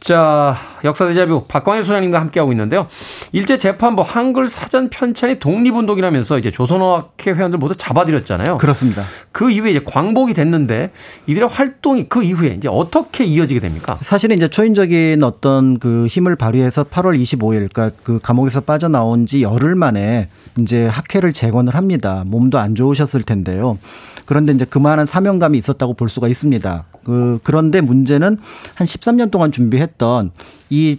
[0.00, 2.86] 자, 역사 대자뷰 박광일 소장님과 함께하고 있는데요.
[3.32, 8.58] 일제 재판부 한글 사전 편찬이 독립운동이라면서 이제 조선어학회 회원들 모두 잡아들였잖아요.
[8.58, 9.02] 그렇습니다.
[9.32, 10.90] 그 이후에 이제 광복이 됐는데
[11.26, 13.98] 이들의 활동이 그 이후에 이제 어떻게 이어지게 됩니까?
[14.02, 19.74] 사실은 이제 초인적인 어떤 그 힘을 발휘해서 8월 25일, 그러니까 그 감옥에서 빠져나온 지 열흘
[19.74, 20.28] 만에
[20.58, 22.22] 이제 학회를 재건을 합니다.
[22.26, 23.78] 몸도 안 좋으셨을 텐데요.
[24.26, 26.84] 그런데 이제 그만한 사명감이 있었다고 볼 수가 있습니다.
[27.04, 28.38] 그, 그런데 문제는
[28.74, 30.32] 한 13년 동안 준비했던
[30.70, 30.98] 이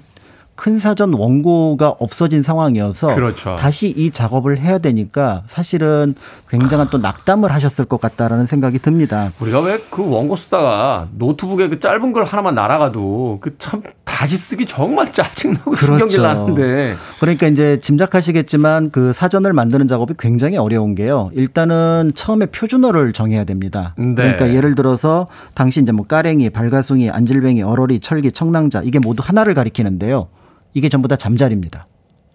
[0.57, 3.55] 큰 사전 원고가 없어진 상황이어서 그렇죠.
[3.57, 6.15] 다시 이 작업을 해야 되니까 사실은
[6.49, 9.31] 굉장한 또 낙담을 하셨을 것 같다라는 생각이 듭니다.
[9.39, 15.13] 우리가 왜 그 원고 쓰다가 노트북에 그 짧은 걸 하나만 날아가도 그참다 다시 쓰기 정말
[15.13, 15.85] 짜증나고 그렇죠.
[15.93, 16.95] 신경질 나는데.
[17.19, 21.29] 그러니까 이제 짐작하시겠지만 그 사전을 만드는 작업이 굉장히 어려운 게요.
[21.33, 23.93] 일단은 처음에 표준어를 정해야 됩니다.
[23.97, 24.15] 네.
[24.15, 29.53] 그러니까 예를 들어서 당시 이제 뭐 까랭이, 발가숭이, 안질뱅이, 얼얼이, 철기, 청랑자 이게 모두 하나를
[29.53, 30.27] 가리키는데요.
[30.77, 31.87] 이게 전부 다 잠자리입니다.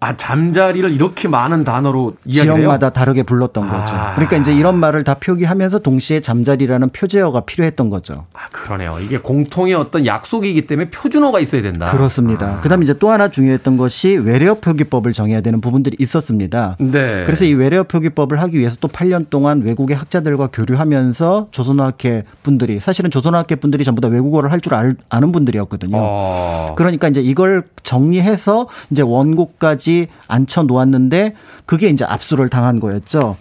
[0.03, 2.55] 아, 잠자리를 이렇게 많은 단어로 이야기해요?
[2.57, 3.69] 지역마다 다르게 불렀던 아.
[3.69, 3.93] 거죠.
[4.15, 8.25] 그러니까 이제 이런 말을 다 표기하면서 동시에 잠자리라는 표제어가 필요했던 거죠.
[8.33, 8.97] 아, 그러네요.
[9.01, 11.89] 이게 공통의 어떤 약속이기 때문에 표준어가 있어야 된다.
[11.91, 12.59] 그렇습니다.
[12.61, 16.75] 그다음에 이제 또 하나 중요했던 것이 외래어 표기법을 정해야 되는 부분들이 있었습니다.
[16.79, 17.23] 네.
[17.25, 23.09] 그래서 이 외래어 표기법을 하기 위해서 또 8년 동안 외국의 학자들과 교류하면서 조선어학회 분들이 사실은
[23.11, 24.73] 조선어학회 분들이 전부 다 외국어를 할 줄
[25.09, 25.97] 아는 분들이었거든요.
[25.99, 26.73] 어.
[26.77, 29.92] 그러니까 이제 이걸 정리해서 이제 원고까지
[30.27, 31.35] 앉혀 놓았는데
[31.65, 33.37] 그게 이제 압수를 당한 거였죠.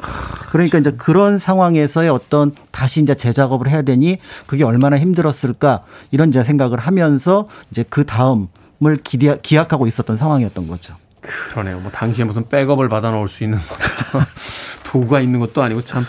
[0.51, 6.43] 그러니까 이제 그런 상황에서의 어떤 다시 이제 재작업을 해야 되니 그게 얼마나 힘들었을까 이런 이제
[6.45, 8.49] 생각을 하면서 이제 그 다음을
[9.03, 10.95] 기대, 기약 하고 있었던 상황이었던 거죠.
[11.21, 11.79] 그러네요.
[11.81, 13.59] 뭐 당시에 무슨 백업을 받아 놓을 수 있는
[14.85, 16.05] 도구가 있는 것도 아니고 참.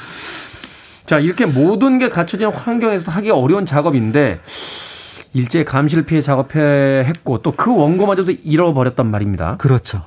[1.06, 4.40] 자, 이렇게 모든 게 갖춰진 환경에서 하기 어려운 작업인데
[5.34, 9.58] 일제 감시를 피해 작업했고 또 그 원고마저도 잃어버렸단 말입니다.
[9.58, 10.04] 그렇죠.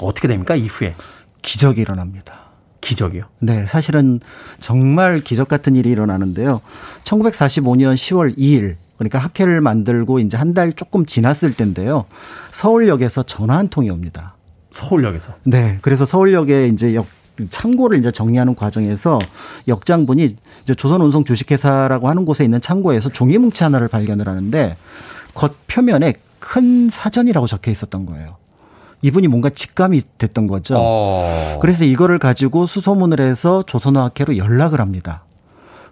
[0.00, 0.54] 어떻게 됩니까?
[0.54, 0.94] 이후에
[1.42, 2.40] 기적이 일어납니다.
[2.80, 3.22] 기적이요.
[3.40, 4.20] 네, 사실은
[4.60, 6.60] 정말 기적 같은 일이 일어나는데요.
[7.04, 12.06] 1945년 10월 2일 그러니까 학회를 만들고 이제 한 달 조금 지났을 때인데요.
[12.52, 14.34] 서울역에서 전화 한 통이 옵니다.
[14.70, 15.34] 서울역에서.
[15.44, 17.06] 네, 그래서 서울역에 이제 역
[17.50, 19.18] 창고를 이제 정리하는 과정에서
[19.68, 24.76] 역장분이 이제 조선운송 주식회사라고 하는 곳에 있는 창고에서 종이 뭉치 하나를 발견을 하는데
[25.34, 28.36] 겉 표면에 큰 사전이라고 적혀 있었던 거예요.
[29.06, 30.74] 이분이 뭔가 직감이 됐던 거죠.
[30.76, 31.58] 어.
[31.60, 35.22] 그래서 이거를 가지고 수소문을 해서 조선어학회로 연락을 합니다.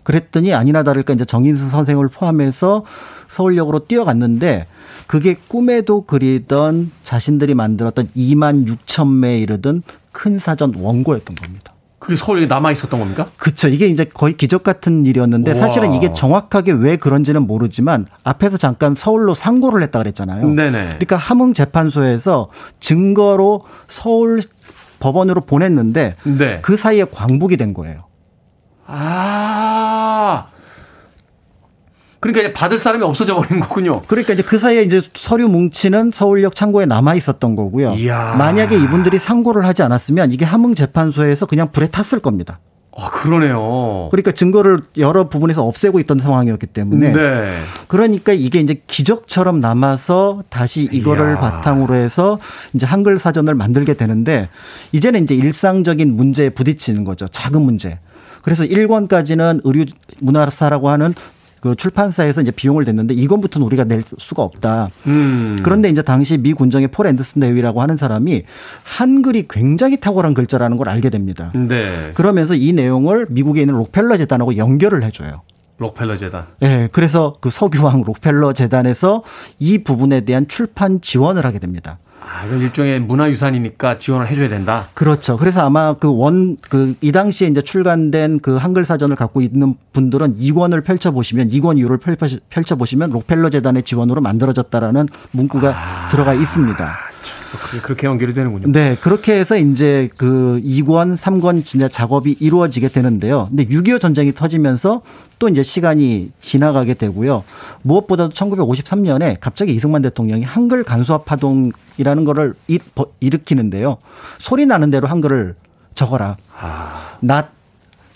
[0.02, 2.84] 그랬더니 아니나 다를까 이제 정인수 선생을 포함해서
[3.28, 4.66] 서울역으로 뛰어갔는데
[5.06, 11.73] 그게 꿈에도 그리던 자신들이 만들었던 2만 6천 매에 이르던 큰 사전 원고였던 겁니다.
[12.04, 13.28] 그게 서울역에 남아 있었던 겁니까?
[13.38, 13.66] 그쵸.
[13.68, 15.58] 이게 이제 거의 기적 같은 일이었는데 우와.
[15.58, 20.46] 사실은 이게 정확하게 왜 그런지는 모르지만 앞에서 잠깐 서울로 상고를 했다 그랬잖아요.
[20.50, 20.84] 네네.
[20.84, 24.42] 그러니까 함흥 재판소에서 증거로 서울
[25.00, 26.58] 법원으로 보냈는데 네.
[26.60, 28.04] 그 사이에 광복이 된 거예요.
[28.86, 30.48] 아.
[32.24, 34.00] 그러니까 이제 받을 사람이 없어져 버린 거군요.
[34.06, 37.92] 그러니까 이제 그 사이에 이제 서류 뭉치는 서울역 창고에 남아 있었던 거고요.
[37.96, 38.34] 이야.
[38.38, 42.60] 만약에 이분들이 상고를 하지 않았으면 이게 함흥 재판소에서 그냥 불에 탔을 겁니다.
[42.96, 44.08] 아, 그러네요.
[44.10, 47.58] 그러니까 증거를 여러 부분에서 없애고 있던 상황이었기 때문에 네.
[47.88, 51.38] 그러니까 이게 이제 기적처럼 남아서 다시 이거를 이야.
[51.38, 52.38] 바탕으로 해서
[52.72, 54.48] 이제 한글 사전을 만들게 되는데
[54.92, 57.28] 이제는 이제 일상적인 문제에 부딪히는 거죠.
[57.28, 57.98] 작은 문제.
[58.40, 59.86] 그래서 1권까지는 의류
[60.20, 61.14] 문화사라고 하는
[61.64, 64.90] 그 출판사에서 이제 비용을 냈는데 이건부터는 우리가 낼 수가 없다.
[65.06, 65.58] 음.
[65.62, 68.42] 그런데 이제 당시 미 군정의 폴 앤더슨 대위라고 하는 사람이
[68.82, 71.52] 한글이 굉장히 탁월한 글자라는 걸 알게 됩니다.
[71.54, 72.12] 네.
[72.14, 75.40] 그러면서 이 내용을 미국에 있는 록펠러 재단하고 연결을 해줘요.
[75.78, 76.48] 록펠러 재단.
[76.60, 79.22] 예, 그래서 그 석유왕 록펠러 재단에서
[79.58, 81.98] 이 부분에 대한 출판 지원을 하게 됩니다.
[82.26, 84.88] 아, 이건 일종의 문화유산이니까 지원을 해줘야 된다.
[84.94, 85.36] 그렇죠.
[85.36, 90.36] 그래서 아마 그 원, 그, 이 당시에 이제 출간된 그 한글 사전을 갖고 있는 분들은
[90.38, 96.94] 2권을 펼쳐보시면, 2권 이유를 펼쳐- 펼쳐보시면 록펠러 재단의 지원으로 만들어졌다라는 문구가 들어가 있습니다.
[97.82, 98.70] 그렇게 연결이 되는군요.
[98.72, 103.46] 네, 그렇게 해서 이제 그 2권, 3권 진짜 작업이 이루어지게 되는데요.
[103.48, 105.02] 근데 6.25 전쟁이 터지면서
[105.38, 107.44] 또 이제 시간이 지나가게 되고요.
[107.82, 113.98] 무엇보다도 1953년에 갑자기 이승만 대통령이 한글 간수화 파동이라는 거를 일- 버- 일으키는데요.
[114.38, 115.54] 소리 나는 대로 한글을
[115.94, 116.36] 적어라.
[117.20, 117.50] 낫,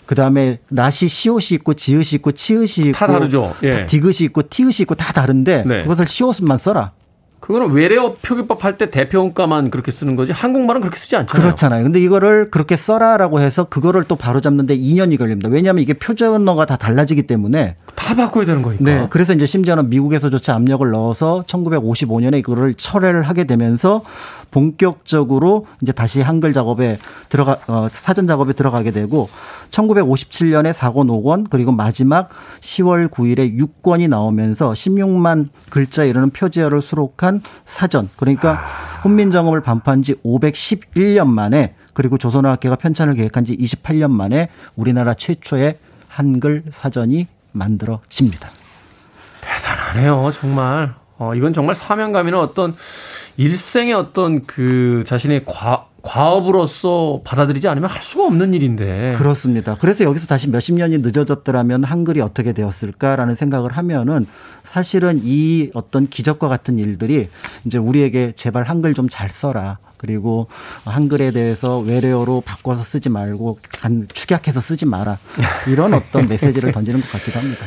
[0.05, 3.53] 그 다음에 낫이 시옷이 있고 지읒이 있고 치읒이 있고 다 다르죠.
[3.63, 3.71] 예.
[3.81, 5.81] 다 디귿이 있고 티읒이 있고 다 다른데 네.
[5.83, 6.91] 그것을 시옷만 써라.
[7.39, 11.43] 그거는 외래어 표기법 할 때 대표원가만 그렇게 쓰는 거지 한국말은 그렇게 쓰지 않잖아요.
[11.47, 11.83] 그렇잖아요.
[11.83, 15.49] 근데 이거를 그렇게 써라라고 해서 그거를 또 바로 잡는데 2년이 걸립니다.
[15.49, 17.75] 왜냐하면 이게 표준어가 다 달라지기 때문에.
[17.95, 18.83] 다 바꿔야 되는 거니까.
[18.83, 19.07] 네.
[19.09, 24.03] 그래서 이제 심지어는 미국에서조차 압력을 넣어서 1955년에 이거를 철회를 하게 되면서
[24.51, 26.97] 본격적으로 이제 다시 한글 작업에
[27.29, 29.29] 들어가 어, 사전 작업에 들어가게 되고
[29.71, 32.29] 1957년에 4권 5권 그리고 마지막
[32.61, 38.55] 10월 9일에 6권이 나오면서 16만 글자 이르는 표제어를 수록한 사전 그러니까
[39.01, 45.77] 훈민정음을 반포한 지 511년 만에 그리고 조선어학회가 편찬을 계획한 지 28년 만에 우리나라 최초의
[46.07, 48.49] 한글 사전이 만들어집니다.
[49.41, 50.93] 대단하네요, 정말.
[51.17, 52.75] 어, 이건 정말 사명감이나 어떤
[53.39, 59.15] 일생의 어떤 그 자신의 과, 과업으로서 받아들이지 않으면 할 수가 없는 일인데.
[59.17, 59.77] 그렇습니다.
[59.79, 64.27] 그래서 여기서 다시 몇십 년이 늦어졌더라면 한글이 어떻게 되었을까라는 생각을 하면은
[64.65, 67.29] 사실은 이 어떤 기적과 같은 일들이
[67.65, 69.77] 이제 우리에게 제발 한글 좀 잘 써라.
[69.95, 70.47] 그리고
[70.83, 75.17] 한글에 대해서 외래어로 바꿔서 쓰지 말고 간, 축약해서 쓰지 마라.
[75.67, 77.65] 이런 어떤 메시지를 던지는 것 같기도 합니다.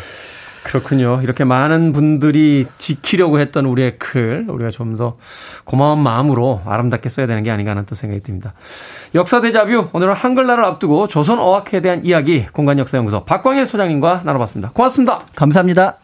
[0.63, 1.21] 그렇군요.
[1.23, 5.17] 이렇게 많은 분들이 지키려고 했던 우리의 글, 우리가 좀 더
[5.65, 8.53] 고마운 마음으로 아름답게 써야 되는 게 아닌가 하는 또 생각이 듭니다.
[9.15, 14.71] 역사 대자뷰, 오늘은 한글날을 앞두고 조선 어학에 대한 이야기, 공간역사연구소 박광일 소장님과 나눠봤습니다.
[14.75, 15.21] 고맙습니다.
[15.35, 15.99] 감사합니다.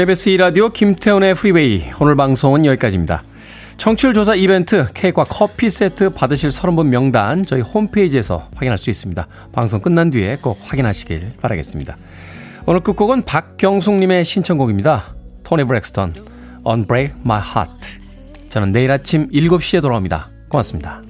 [0.00, 3.22] KBS 2라디오 김태훈의 프리웨이 오늘 방송은 여기까지입니다.
[3.76, 9.26] 청취율 조사 이벤트 케이크와 커피 세트 받으실 30분 명단 저희 홈페이지에서 확인할 수 있습니다.
[9.52, 11.98] 방송 끝난 뒤에 꼭 확인하시길 바라겠습니다.
[12.64, 15.04] 오늘 끝곡은 박경숙님의 신청곡입니다.
[15.44, 16.14] 토니 브렉스턴
[16.66, 20.30] Unbreak My Heart 저는 내일 아침 7시에 돌아옵니다.
[20.48, 21.02] 고맙습니다.